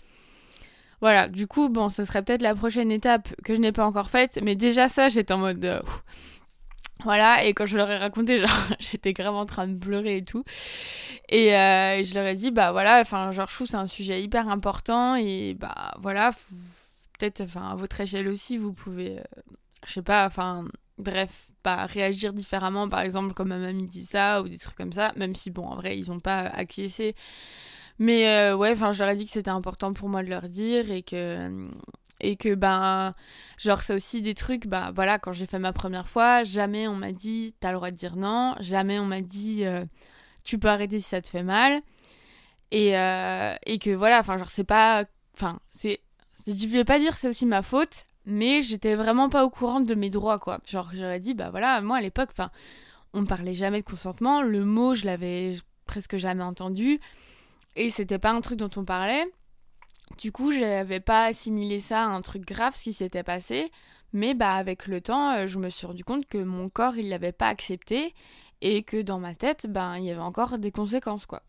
Voilà, 0.99 1.27
du 1.27 1.47
coup, 1.47 1.69
bon, 1.69 1.89
ce 1.89 2.03
serait 2.03 2.23
peut-être 2.23 2.41
la 2.41 2.55
prochaine 2.55 2.91
étape 2.91 3.29
que 3.43 3.53
je 3.55 3.59
n'ai 3.59 3.71
pas 3.71 3.85
encore 3.85 4.09
faite, 4.09 4.39
mais 4.41 4.55
déjà 4.55 4.87
ça, 4.87 5.09
j'étais 5.09 5.33
en 5.33 5.37
mode... 5.37 5.63
euh. 5.63 5.81
Voilà, 7.03 7.43
et 7.43 7.53
quand 7.53 7.65
je 7.65 7.77
leur 7.77 7.89
ai 7.91 7.97
raconté, 7.97 8.39
genre, 8.45 8.49
j'étais 8.79 9.13
grave 9.13 9.35
en 9.35 9.45
train 9.45 9.67
de 9.67 9.77
pleurer 9.77 10.17
et 10.17 10.23
tout. 10.23 10.43
Et 11.29 11.55
euh, 11.55 12.03
je 12.03 12.13
leur 12.13 12.25
ai 12.25 12.35
dit, 12.35 12.51
bah 12.51 12.71
voilà, 12.71 12.99
enfin, 13.01 13.31
genre, 13.31 13.49
je 13.49 13.55
trouve 13.55 13.67
c'est 13.67 13.75
un 13.75 13.87
sujet 13.87 14.21
hyper 14.21 14.49
important, 14.49 15.15
et 15.15 15.55
bah 15.59 15.93
voilà, 15.99 16.31
peut-être, 17.17 17.41
enfin, 17.41 17.69
à 17.71 17.75
votre 17.75 17.99
échelle 18.01 18.27
aussi, 18.27 18.57
vous 18.57 18.73
pouvez, 18.73 19.19
euh, 19.19 19.23
je 19.85 19.93
sais 19.93 20.01
pas, 20.01 20.25
enfin, 20.27 20.65
bref, 20.97 21.47
pas 21.63 21.85
réagir 21.85 22.33
différemment, 22.33 22.89
par 22.89 23.01
exemple, 23.01 23.33
comme 23.33 23.49
ma 23.49 23.57
mamie 23.57 23.87
dit 23.87 24.05
ça, 24.05 24.41
ou 24.41 24.49
des 24.49 24.57
trucs 24.57 24.75
comme 24.75 24.93
ça, 24.93 25.11
même 25.15 25.35
si, 25.35 25.49
bon, 25.51 25.65
en 25.65 25.75
vrai, 25.75 25.97
ils 25.97 26.11
ont 26.11 26.19
pas 26.19 26.39
acquiescé. 26.39 27.15
Mais 27.99 28.27
euh, 28.27 28.55
ouais, 28.55 28.71
enfin, 28.71 28.91
je 28.91 28.99
leur 28.99 29.09
ai 29.09 29.15
dit 29.15 29.25
que 29.25 29.31
c'était 29.31 29.49
important 29.49 29.93
pour 29.93 30.09
moi 30.09 30.23
de 30.23 30.29
leur 30.29 30.49
dire 30.49 30.91
et 30.91 31.03
que 31.03 31.69
et 32.23 32.35
que 32.35 32.55
ben 32.55 33.13
genre 33.57 33.81
c'est 33.81 33.93
aussi 33.93 34.21
des 34.21 34.33
trucs 34.33 34.65
bah 34.65 34.91
voilà 34.95 35.19
quand 35.19 35.33
j'ai 35.33 35.45
fait 35.45 35.59
ma 35.59 35.73
première 35.73 36.07
fois 36.07 36.43
jamais 36.43 36.87
on 36.87 36.95
m'a 36.95 37.11
dit 37.11 37.53
t'as 37.59 37.71
le 37.71 37.75
droit 37.75 37.91
de 37.91 37.95
dire 37.95 38.15
non 38.15 38.55
jamais 38.59 38.97
on 38.97 39.05
m'a 39.05 39.21
dit 39.21 39.65
euh, 39.65 39.85
tu 40.43 40.57
peux 40.57 40.69
arrêter 40.69 40.99
si 40.99 41.09
ça 41.09 41.21
te 41.21 41.27
fait 41.27 41.43
mal 41.43 41.81
et 42.71 42.97
euh, 42.97 43.55
et 43.65 43.77
que 43.77 43.91
voilà 43.91 44.19
enfin 44.19 44.37
genre 44.37 44.49
c'est 44.49 44.63
pas 44.63 45.03
enfin 45.35 45.59
c'est 45.69 45.99
je 46.47 46.67
voulais 46.67 46.85
pas 46.85 46.97
dire 46.97 47.15
c'est 47.17 47.27
aussi 47.27 47.45
ma 47.45 47.61
faute 47.61 48.05
mais 48.25 48.61
j'étais 48.61 48.95
vraiment 48.95 49.29
pas 49.29 49.45
au 49.45 49.49
courant 49.49 49.81
de 49.81 49.93
mes 49.93 50.09
droits 50.09 50.39
quoi 50.39 50.59
genre 50.65 50.89
j'aurais 50.93 51.19
dit 51.19 51.33
bah 51.33 51.49
voilà 51.51 51.81
moi 51.81 51.97
à 51.97 52.01
l'époque 52.01 52.29
enfin 52.31 52.49
on 53.13 53.25
parlait 53.25 53.53
jamais 53.53 53.81
de 53.81 53.85
consentement 53.85 54.41
le 54.41 54.63
mot 54.63 54.95
je 54.95 55.05
l'avais 55.05 55.55
presque 55.85 56.17
jamais 56.17 56.43
entendu 56.43 56.99
et 57.75 57.89
c'était 57.89 58.19
pas 58.19 58.31
un 58.31 58.41
truc 58.41 58.59
dont 58.59 58.69
on 58.75 58.85
parlait. 58.85 59.25
Du 60.17 60.31
coup, 60.31 60.51
j'avais 60.51 60.99
pas 60.99 61.25
assimilé 61.25 61.79
ça 61.79 62.03
à 62.03 62.07
un 62.07 62.21
truc 62.21 62.45
grave 62.45 62.75
ce 62.75 62.83
qui 62.83 62.93
s'était 62.93 63.23
passé, 63.23 63.71
mais 64.13 64.35
bah 64.35 64.53
avec 64.53 64.87
le 64.87 65.01
temps, 65.01 65.31
euh, 65.31 65.47
je 65.47 65.57
me 65.57 65.69
suis 65.69 65.87
rendu 65.87 66.03
compte 66.03 66.25
que 66.27 66.37
mon 66.37 66.69
corps 66.69 66.97
il 66.97 67.09
l'avait 67.09 67.31
pas 67.31 67.47
accepté 67.47 68.13
et 68.61 68.83
que 68.83 69.01
dans 69.01 69.19
ma 69.19 69.33
tête, 69.33 69.65
ben 69.67 69.97
il 69.97 70.05
y 70.05 70.11
avait 70.11 70.21
encore 70.21 70.59
des 70.59 70.71
conséquences 70.71 71.25
quoi. 71.25 71.41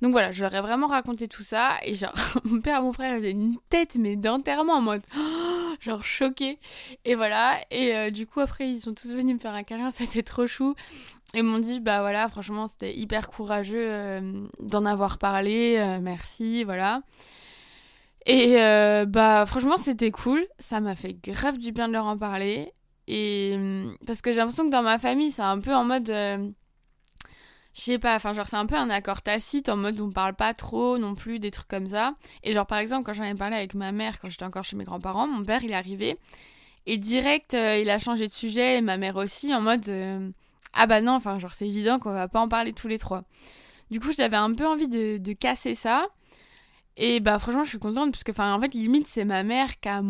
Donc 0.00 0.12
voilà, 0.12 0.30
ai 0.30 0.60
vraiment 0.60 0.86
raconté 0.86 1.28
tout 1.28 1.42
ça 1.42 1.76
et 1.84 1.94
genre 1.94 2.14
mon 2.44 2.60
père 2.60 2.82
mon 2.82 2.92
frère 2.92 3.14
ils 3.14 3.18
faisaient 3.18 3.30
une 3.32 3.56
tête 3.68 3.96
mais 3.96 4.16
d'enterrement 4.16 4.74
en 4.74 4.80
mode 4.80 5.02
genre 5.80 6.02
choqué 6.02 6.58
et 7.04 7.14
voilà. 7.14 7.58
Et 7.70 7.94
euh, 7.94 8.10
du 8.10 8.26
coup 8.26 8.40
après 8.40 8.68
ils 8.68 8.80
sont 8.80 8.94
tous 8.94 9.12
venus 9.12 9.34
me 9.34 9.40
faire 9.40 9.54
un 9.54 9.62
câlin, 9.62 9.90
c'était 9.92 10.22
trop 10.22 10.46
chou. 10.46 10.74
Et 11.34 11.42
m'ont 11.42 11.58
dit 11.58 11.80
bah 11.80 12.00
voilà 12.00 12.28
franchement 12.28 12.66
c'était 12.66 12.96
hyper 12.96 13.28
courageux 13.28 13.86
euh, 13.86 14.46
d'en 14.60 14.86
avoir 14.86 15.18
parlé 15.18 15.98
merci 16.00 16.64
voilà 16.64 17.02
et 18.26 18.60
euh, 18.60 19.06
bah 19.06 19.46
franchement 19.46 19.76
c'était 19.76 20.10
cool 20.10 20.44
ça 20.58 20.80
m'a 20.80 20.94
fait 20.94 21.14
grave 21.14 21.58
du 21.58 21.72
bien 21.72 21.88
de 21.88 21.94
leur 21.94 22.06
en 22.06 22.18
parler 22.18 22.72
et 23.08 23.52
hum, 23.54 23.96
parce 24.06 24.20
que 24.20 24.32
j'ai 24.32 24.38
l'impression 24.38 24.66
que 24.66 24.70
dans 24.72 24.82
ma 24.82 24.98
famille 24.98 25.30
c'est 25.30 25.42
un 25.42 25.60
peu 25.60 25.74
en 25.74 25.84
mode 25.84 26.10
euh, 26.10 26.50
je 27.74 27.80
sais 27.80 27.98
pas 27.98 28.16
enfin 28.16 28.32
genre 28.34 28.48
c'est 28.48 28.56
un 28.56 28.66
peu 28.66 28.74
un 28.74 28.90
accord 28.90 29.22
tacite 29.22 29.68
en 29.68 29.76
mode 29.76 30.00
on 30.00 30.10
parle 30.10 30.34
pas 30.34 30.52
trop 30.54 30.98
non 30.98 31.14
plus 31.14 31.38
des 31.38 31.50
trucs 31.50 31.68
comme 31.68 31.86
ça 31.86 32.14
et 32.42 32.52
genre 32.52 32.66
par 32.66 32.78
exemple 32.78 33.04
quand 33.04 33.14
j'en 33.14 33.24
ai 33.24 33.34
parlé 33.34 33.56
avec 33.56 33.74
ma 33.74 33.92
mère 33.92 34.18
quand 34.20 34.28
j'étais 34.28 34.44
encore 34.44 34.64
chez 34.64 34.76
mes 34.76 34.84
grands-parents 34.84 35.28
mon 35.28 35.44
père 35.44 35.62
il 35.64 35.70
est 35.70 35.74
arrivé 35.74 36.18
et 36.86 36.98
direct 36.98 37.54
euh, 37.54 37.78
il 37.78 37.88
a 37.90 37.98
changé 37.98 38.26
de 38.26 38.32
sujet 38.32 38.78
et 38.78 38.80
ma 38.80 38.96
mère 38.96 39.16
aussi 39.16 39.54
en 39.54 39.60
mode 39.60 39.88
ah 40.76 40.86
bah 40.86 41.00
non, 41.00 41.12
enfin, 41.12 41.38
genre, 41.38 41.54
c'est 41.54 41.66
évident 41.66 41.98
qu'on 41.98 42.12
va 42.12 42.28
pas 42.28 42.40
en 42.40 42.48
parler 42.48 42.72
tous 42.72 42.86
les 42.86 42.98
trois. 42.98 43.24
Du 43.90 43.98
coup, 43.98 44.12
j'avais 44.12 44.36
un 44.36 44.52
peu 44.52 44.66
envie 44.66 44.88
de, 44.88 45.16
de 45.16 45.32
casser 45.32 45.74
ça. 45.74 46.06
Et 46.96 47.20
bah, 47.20 47.38
franchement, 47.38 47.64
je 47.64 47.70
suis 47.70 47.78
contente 47.78 48.12
parce 48.12 48.24
que, 48.24 48.30
enfin, 48.30 48.54
en 48.54 48.60
fait, 48.60 48.74
limite, 48.74 49.06
c'est 49.06 49.24
ma 49.24 49.42
mère 49.42 49.78
qui 49.80 49.88
a, 49.88 50.02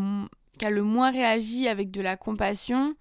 qui 0.58 0.64
a 0.64 0.70
le 0.70 0.82
moins 0.82 1.10
réagi 1.10 1.68
avec 1.68 1.90
de 1.90 2.00
la 2.00 2.16
compassion. 2.16 2.94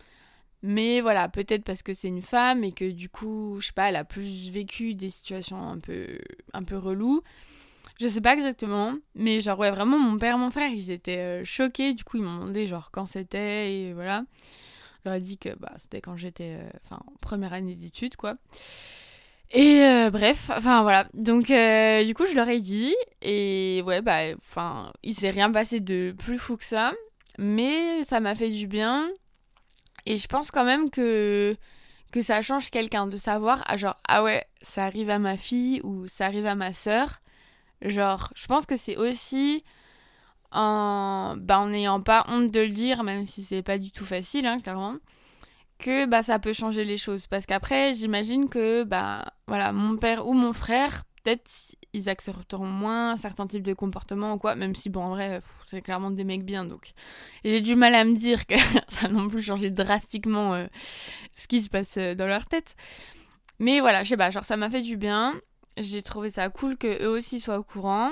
Mais 0.64 1.02
voilà, 1.02 1.30
peut-être 1.30 1.64
parce 1.64 1.84
que 1.84 1.94
c'est 1.94 2.08
une 2.08 2.24
femme 2.24 2.64
et 2.64 2.72
que 2.72 2.90
du 2.90 3.08
coup, 3.08 3.58
je 3.60 3.68
sais 3.68 3.74
pas, 3.74 3.90
elle 3.90 3.96
a 3.96 4.04
plus 4.04 4.50
vécu 4.50 4.96
des 4.96 5.10
situations 5.10 5.60
un 5.70 5.78
peu, 5.78 6.18
un 6.54 6.64
peu 6.64 6.78
reloues. 6.78 7.22
Je 8.00 8.08
sais 8.08 8.20
pas 8.20 8.34
exactement, 8.34 8.96
mais 9.14 9.40
genre, 9.42 9.60
ouais, 9.60 9.72
vraiment, 9.72 10.00
mon 10.00 10.18
père 10.18 10.38
mon 10.38 10.50
frère, 10.50 10.72
ils 10.72 10.90
étaient 10.92 11.42
euh, 11.42 11.46
choqués. 11.46 11.94
Du 11.94 12.04
coup, 12.04 12.18
ils 12.18 12.24
m'ont 12.24 12.40
demandé, 12.40 12.68
genre, 12.68 12.90
quand 12.92 13.06
c'était 13.06 13.74
et 13.74 13.94
voilà. 13.94 14.26
Je 15.04 15.10
leur 15.10 15.14
ai 15.14 15.22
dit 15.22 15.38
que 15.38 15.50
bah, 15.60 15.72
c'était 15.76 16.02
quand 16.02 16.18
j'étais 16.18 16.58
euh, 16.60 16.70
enfin, 16.86 17.00
en 17.06 17.14
première 17.22 17.54
année 17.54 17.76
d'études, 17.76 18.16
quoi. 18.16 18.36
Et 19.52 19.82
euh, 19.84 20.10
bref, 20.10 20.50
enfin 20.50 20.82
voilà. 20.82 21.08
Donc, 21.14 21.50
euh, 21.52 22.04
du 22.04 22.14
coup, 22.14 22.26
je 22.26 22.36
leur 22.36 22.50
ai 22.50 22.60
dit. 22.62 22.96
Et 23.22 23.82
ouais, 23.86 24.02
bah, 24.02 24.36
enfin, 24.38 24.92
il 25.04 25.14
s'est 25.14 25.30
rien 25.30 25.52
passé 25.52 25.80
de 25.80 26.14
plus 26.18 26.38
fou 26.38 26.58
que 26.58 26.66
ça. 26.66 26.94
Mais 27.38 28.04
ça 28.04 28.20
m'a 28.20 28.36
fait 28.36 28.50
du 28.50 28.68
bien. 28.68 29.10
Et 30.06 30.18
je 30.18 30.28
pense 30.28 30.52
quand 30.52 30.66
même 30.66 30.90
que, 30.90 31.56
que 32.12 32.22
ça 32.22 32.42
change 32.42 32.70
quelqu'un 32.70 33.08
de 33.08 33.18
savoir, 33.18 33.64
ah, 33.68 33.78
genre, 33.78 33.98
ah 34.08 34.24
ouais, 34.24 34.46
ça 34.62 34.86
arrive 34.86 35.10
à 35.10 35.20
ma 35.20 35.38
fille 35.38 35.82
ou 35.84 36.08
ça 36.08 36.26
arrive 36.26 36.46
à 36.46 36.56
ma 36.56 36.72
sœur. 36.72 37.22
Genre, 37.82 38.32
je 38.36 38.48
pense 38.48 38.66
que 38.66 38.76
c'est 38.76 38.98
aussi 38.98 39.64
en 40.52 41.36
bah, 41.38 41.60
en 41.60 41.68
n'ayant 41.68 42.02
pas 42.02 42.26
honte 42.30 42.52
de 42.52 42.62
le 42.62 42.70
dire, 42.70 43.04
même 43.04 43.26
si 43.26 43.44
c'est 43.44 43.64
pas 43.64 43.78
du 43.78 43.92
tout 43.92 44.06
facile, 44.06 44.46
hein, 44.46 44.60
clairement, 44.60 44.96
que 45.80 46.06
bah, 46.06 46.22
ça 46.22 46.40
peut 46.40 46.54
changer 46.54 46.86
les 46.86 46.98
choses. 46.98 47.28
Parce 47.28 47.46
qu'après, 47.46 47.94
j'imagine 47.94 48.50
que 48.50 48.84
bah, 48.84 49.34
voilà, 49.48 49.72
mon 49.72 49.98
père 49.98 50.28
ou 50.28 50.34
mon 50.34 50.54
frère, 50.54 51.04
peut-être 51.24 51.50
ils 51.94 52.10
accepteront 52.10 52.68
moins 52.68 53.16
certains 53.16 53.48
types 53.48 53.64
de 53.64 53.74
comportements 53.74 54.34
ou 54.34 54.38
quoi, 54.38 54.56
même 54.56 54.76
si, 54.76 54.90
bon, 54.90 55.02
en 55.02 55.10
vrai, 55.10 55.40
c'est 55.66 55.82
clairement 55.82 56.12
des 56.12 56.26
mecs 56.26 56.44
bien, 56.44 56.66
donc 56.66 56.92
j'ai 57.46 57.62
du 57.62 57.76
mal 57.76 57.96
à 57.96 58.04
me 58.04 58.16
dire 58.16 58.46
que 58.46 58.56
ça 58.90 59.08
non 59.08 59.30
plus 59.30 59.42
changé 59.42 59.72
drastiquement 59.72 60.54
euh, 60.54 60.68
ce 61.34 61.48
qui 61.48 61.62
se 61.62 61.70
passe 61.70 61.98
euh, 61.98 62.14
dans 62.14 62.28
leur 62.28 62.46
tête. 62.46 62.76
Mais 63.60 63.80
voilà, 63.80 64.04
je 64.04 64.10
sais 64.10 64.18
pas, 64.18 64.30
genre 64.30 64.44
ça 64.44 64.58
m'a 64.58 64.70
fait 64.70 64.82
du 64.82 64.98
bien. 64.98 65.34
J'ai 65.78 66.02
trouvé 66.02 66.30
ça 66.30 66.50
cool 66.50 66.78
que 66.78 67.04
eux 67.04 67.10
aussi 67.10 67.40
soient 67.40 67.58
au 67.60 67.64
courant 67.64 68.12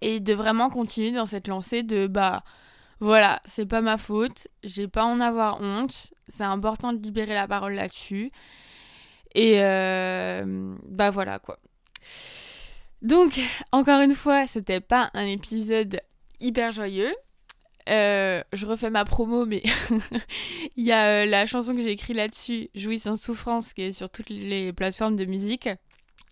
et 0.00 0.20
de 0.20 0.32
vraiment 0.32 0.70
continuer 0.70 1.12
dans 1.12 1.26
cette 1.26 1.48
lancée 1.48 1.82
de 1.82 2.06
bah 2.06 2.42
voilà, 3.00 3.40
c'est 3.44 3.66
pas 3.66 3.80
ma 3.80 3.98
faute, 3.98 4.48
j'ai 4.64 4.88
pas 4.88 5.02
à 5.02 5.06
en 5.06 5.20
avoir 5.20 5.60
honte, 5.60 6.12
c'est 6.28 6.44
important 6.44 6.92
de 6.92 7.02
libérer 7.02 7.34
la 7.34 7.46
parole 7.46 7.74
là-dessus. 7.74 8.30
Et 9.34 9.62
euh, 9.62 10.74
bah 10.88 11.10
voilà 11.10 11.38
quoi. 11.38 11.58
Donc, 13.02 13.38
encore 13.72 14.00
une 14.00 14.14
fois, 14.14 14.46
c'était 14.46 14.80
pas 14.80 15.10
un 15.12 15.26
épisode 15.26 16.00
hyper 16.40 16.72
joyeux. 16.72 17.14
Euh, 17.88 18.42
je 18.52 18.66
refais 18.66 18.90
ma 18.90 19.04
promo, 19.04 19.46
mais 19.46 19.62
il 20.76 20.84
y 20.84 20.92
a 20.92 21.22
euh, 21.22 21.26
la 21.26 21.46
chanson 21.46 21.74
que 21.74 21.80
j'ai 21.80 21.92
écrite 21.92 22.16
là-dessus, 22.16 22.68
Jouissance 22.74 23.20
Souffrance, 23.20 23.74
qui 23.74 23.82
est 23.82 23.92
sur 23.92 24.10
toutes 24.10 24.30
les 24.30 24.72
plateformes 24.72 25.14
de 25.16 25.24
musique. 25.24 25.68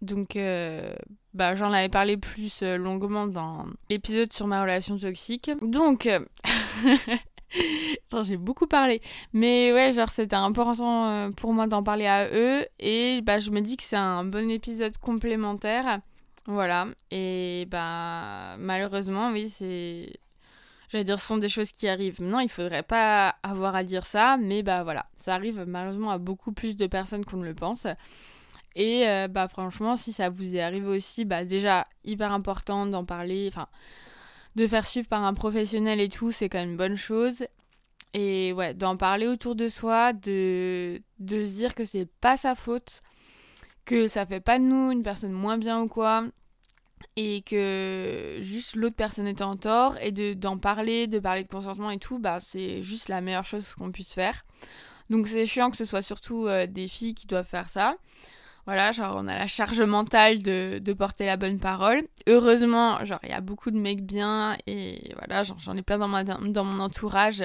Donc, 0.02 0.36
euh, 0.36 0.94
bah, 1.32 1.54
j'en 1.54 1.72
avais 1.72 1.88
parlé 1.88 2.16
plus 2.16 2.62
euh, 2.62 2.76
longuement 2.76 3.26
dans 3.26 3.66
l'épisode 3.88 4.32
sur 4.32 4.46
ma 4.46 4.62
relation 4.62 4.98
toxique. 4.98 5.50
Donc, 5.62 6.06
euh, 6.06 6.20
j'ai 8.22 8.36
beaucoup 8.36 8.66
parlé. 8.66 9.00
Mais 9.32 9.72
ouais, 9.72 9.92
genre, 9.92 10.10
c'était 10.10 10.36
important 10.36 11.30
pour 11.32 11.52
moi 11.52 11.66
d'en 11.66 11.82
parler 11.82 12.06
à 12.06 12.28
eux. 12.28 12.66
Et 12.78 13.20
bah, 13.22 13.38
je 13.38 13.50
me 13.50 13.60
dis 13.60 13.76
que 13.76 13.82
c'est 13.82 13.96
un 13.96 14.24
bon 14.24 14.50
épisode 14.50 14.96
complémentaire. 14.98 16.00
Voilà. 16.46 16.88
Et 17.10 17.66
bah, 17.70 18.56
malheureusement, 18.58 19.30
oui, 19.30 19.48
c'est. 19.48 20.12
J'allais 20.90 21.04
dire, 21.04 21.18
ce 21.18 21.26
sont 21.26 21.38
des 21.38 21.48
choses 21.48 21.72
qui 21.72 21.88
arrivent. 21.88 22.20
Non, 22.20 22.40
il 22.40 22.50
faudrait 22.50 22.82
pas 22.82 23.36
avoir 23.42 23.74
à 23.74 23.82
dire 23.82 24.04
ça, 24.04 24.36
mais 24.38 24.62
bah 24.62 24.84
voilà, 24.84 25.06
ça 25.16 25.34
arrive 25.34 25.64
malheureusement 25.66 26.10
à 26.10 26.18
beaucoup 26.18 26.52
plus 26.52 26.76
de 26.76 26.86
personnes 26.86 27.24
qu'on 27.24 27.38
ne 27.38 27.46
le 27.46 27.54
pense. 27.54 27.88
Et 28.76 29.08
euh, 29.08 29.28
bah 29.28 29.48
franchement, 29.48 29.96
si 29.96 30.12
ça 30.12 30.28
vous 30.30 30.56
est 30.56 30.60
arrivé 30.60 30.87
aussi, 30.88 31.24
bah 31.24 31.44
déjà 31.44 31.87
hyper 32.04 32.32
important 32.32 32.87
d'en 32.87 33.04
parler, 33.04 33.46
enfin 33.48 33.68
de 34.56 34.66
faire 34.66 34.87
suivre 34.87 35.08
par 35.08 35.24
un 35.24 35.34
professionnel 35.34 36.00
et 36.00 36.08
tout, 36.08 36.30
c'est 36.30 36.48
quand 36.48 36.58
même 36.58 36.70
une 36.70 36.76
bonne 36.76 36.96
chose. 36.96 37.46
Et 38.14 38.52
ouais, 38.52 38.74
d'en 38.74 38.96
parler 38.96 39.26
autour 39.26 39.56
de 39.56 39.68
soi, 39.68 40.12
de, 40.12 41.02
de 41.18 41.38
se 41.38 41.52
dire 41.54 41.74
que 41.74 41.84
c'est 41.84 42.08
pas 42.20 42.37
sa 42.37 42.54
faute, 42.54 43.02
que 43.84 44.06
ça 44.06 44.24
fait 44.26 44.40
pas 44.40 44.58
de 44.58 44.64
nous 44.64 44.92
une 44.92 45.02
personne 45.02 45.32
moins 45.32 45.58
bien 45.58 45.80
ou 45.82 45.88
quoi, 45.88 46.24
et 47.16 47.42
que 47.42 48.38
juste 48.40 48.76
l'autre 48.76 48.94
personne 48.94 49.26
est 49.26 49.42
en 49.42 49.56
tort, 49.56 49.96
et 49.98 50.12
de, 50.12 50.32
d'en 50.34 50.58
parler, 50.58 51.08
de 51.08 51.18
parler 51.18 51.42
de 51.42 51.48
consentement 51.48 51.90
et 51.90 51.98
tout, 51.98 52.20
bah 52.20 52.38
c'est 52.40 52.84
juste 52.84 53.08
la 53.08 53.20
meilleure 53.20 53.46
chose 53.46 53.74
qu'on 53.74 53.90
puisse 53.90 54.12
faire. 54.12 54.44
Donc 55.10 55.26
c'est 55.26 55.46
chiant 55.46 55.70
que 55.70 55.76
ce 55.76 55.84
soit 55.84 56.02
surtout 56.02 56.46
euh, 56.46 56.66
des 56.66 56.87
filles 56.88 57.14
qui 57.14 57.26
doivent 57.26 57.46
faire 57.46 57.68
ça. 57.68 57.96
Voilà, 58.66 58.92
genre 58.92 59.14
on 59.16 59.29
a 59.29 59.38
la 59.38 59.46
charge 59.46 59.83
mentale 59.83 60.42
de, 60.42 60.79
de 60.83 60.92
porter 60.94 61.27
la 61.27 61.37
bonne 61.37 61.59
parole. 61.59 62.03
Heureusement, 62.27 63.05
genre 63.05 63.20
il 63.22 63.29
y 63.31 63.33
a 63.33 63.40
beaucoup 63.40 63.70
de 63.70 63.79
mecs 63.79 64.05
bien 64.05 64.57
et 64.66 65.12
voilà, 65.18 65.42
j'en 65.42 65.77
ai 65.77 65.83
plein 65.83 65.98
dans, 65.98 66.09
ma, 66.09 66.24
dans 66.24 66.64
mon 66.64 66.81
entourage 66.83 67.44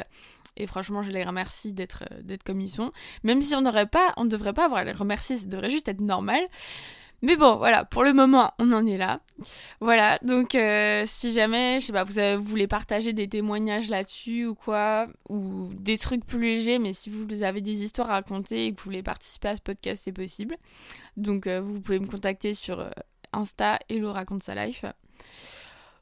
Et 0.56 0.66
franchement, 0.68 1.02
je 1.04 1.12
les 1.12 1.24
remercie 1.24 1.74
d'être 1.74 2.04
d'être 2.22 2.44
comme 2.44 2.62
ils 2.62 2.70
sont. 2.70 2.92
Même 3.24 3.42
si 3.42 3.54
on 3.56 3.62
n'aurait 3.62 3.88
pas, 3.88 4.14
on 4.18 4.24
ne 4.26 4.30
devrait 4.30 4.54
pas 4.54 4.66
avoir 4.66 4.82
à 4.82 4.84
les 4.86 4.92
remercier, 4.94 5.38
ça 5.38 5.46
devrait 5.46 5.70
juste 5.70 5.90
être 5.90 6.02
normal. 6.02 6.42
Mais 7.22 7.36
bon, 7.36 7.58
voilà, 7.58 7.84
pour 7.84 8.04
le 8.04 8.14
moment, 8.14 8.54
on 8.60 8.72
en 8.72 8.86
est 8.86 8.98
là. 8.98 9.20
Voilà, 9.82 10.18
donc 10.22 10.56
euh, 10.56 11.04
si 11.06 11.34
jamais, 11.34 11.80
je 11.80 11.88
sais 11.88 11.94
pas, 11.94 12.04
vous, 12.04 12.44
voulez 12.44 12.68
partager 12.68 13.14
des 13.14 13.28
témoignages 13.28 13.90
là-dessus 13.90 14.46
ou 14.46 14.56
quoi, 14.56 15.08
ou 15.28 15.70
des 15.74 15.98
trucs 15.98 16.26
plus 16.26 16.42
légers, 16.42 16.80
mais 16.80 16.94
si 16.94 17.10
vous 17.10 17.44
avez 17.44 17.62
des 17.62 17.84
histoires 17.84 18.10
à 18.10 18.14
raconter 18.14 18.66
et 18.66 18.74
que 18.74 18.78
vous 18.80 18.86
voulez 18.86 19.04
participer 19.04 19.50
à 19.50 19.56
ce 19.56 19.62
podcast, 19.62 20.02
c'est 20.06 20.14
possible. 20.14 20.56
Donc 21.18 21.48
euh, 21.48 21.62
vous 21.62 21.82
pouvez 21.82 22.00
me 22.00 22.08
contacter 22.08 22.54
sur 22.54 22.80
euh, 22.80 22.90
Insta, 23.34 23.80
Hello 23.90 24.14
raconte 24.14 24.44
sa 24.44 24.56
life. 24.66 24.86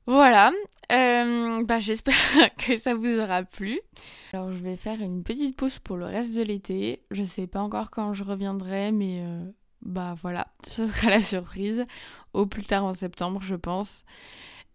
Voilà, 0.05 0.51
bah, 0.89 1.79
j'espère 1.79 2.15
que 2.57 2.77
ça 2.77 2.93
vous 2.93 3.19
aura 3.19 3.43
plu. 3.43 3.81
Alors 4.33 4.51
je 4.51 4.57
vais 4.57 4.77
faire 4.77 5.01
une 5.01 5.23
petite 5.23 5.57
pause 5.57 5.79
pour 5.79 5.97
le 5.97 6.05
reste 6.05 6.33
de 6.33 6.43
l'été. 6.43 7.01
Je 7.11 7.23
sais 7.23 7.47
pas 7.47 7.59
encore 7.59 7.89
quand 7.89 8.13
je 8.13 8.23
reviendrai, 8.23 8.91
mais 8.93 9.21
bah 9.81 10.15
voilà, 10.21 10.47
ce 10.67 10.85
sera 10.85 11.09
la 11.09 11.21
surprise. 11.21 11.85
Au 12.33 12.45
plus 12.45 12.63
tard 12.63 12.85
en 12.85 12.93
septembre, 12.93 13.41
je 13.41 13.55
pense. 13.55 14.03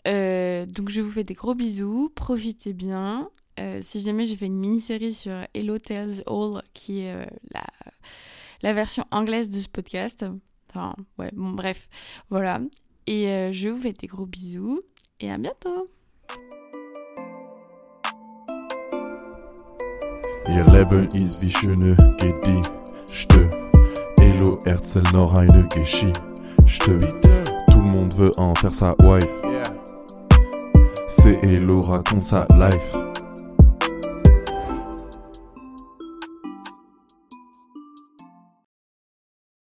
Euh, 0.08 0.66
donc 0.66 0.88
je 0.88 1.00
vous 1.00 1.10
fais 1.10 1.24
des 1.24 1.34
gros 1.34 1.54
bisous, 1.54 2.10
profitez 2.14 2.72
bien. 2.72 3.30
Euh, 3.60 3.80
si 3.82 4.00
jamais 4.00 4.26
j'ai 4.26 4.36
fait 4.36 4.46
une 4.46 4.58
mini-série 4.58 5.12
sur 5.12 5.34
Hello 5.54 5.78
Tells 5.78 6.22
All, 6.26 6.62
qui 6.72 7.00
est 7.00 7.12
euh, 7.12 7.26
la, 7.52 7.64
la 8.62 8.72
version 8.72 9.04
anglaise 9.10 9.50
de 9.50 9.60
ce 9.60 9.68
podcast. 9.68 10.24
Enfin, 10.70 10.96
ouais, 11.18 11.30
bon, 11.34 11.50
bref, 11.50 11.88
voilà. 12.30 12.60
Et 13.06 13.52
je 13.52 13.68
vous 13.68 13.80
fais 13.80 13.92
des 13.92 14.06
gros 14.06 14.26
bisous 14.26 14.80
et 15.20 15.30
à 15.30 15.36
bientôt! 15.36 15.90
Hello 24.32 24.58
erzähl 24.64 25.02
noch 25.12 25.34
eine 25.34 25.68
Geschichte. 25.68 26.18
Tout 27.70 27.78
le 27.78 27.82
monde 27.82 28.14
veut 28.14 28.32
en 28.38 28.54
faire 28.54 28.72
sa 28.72 28.94
wife. 29.00 29.28
C'est 31.08 31.38
Hello 31.42 31.82
raconte 31.82 32.24
sa 32.24 32.46
life. 32.56 33.01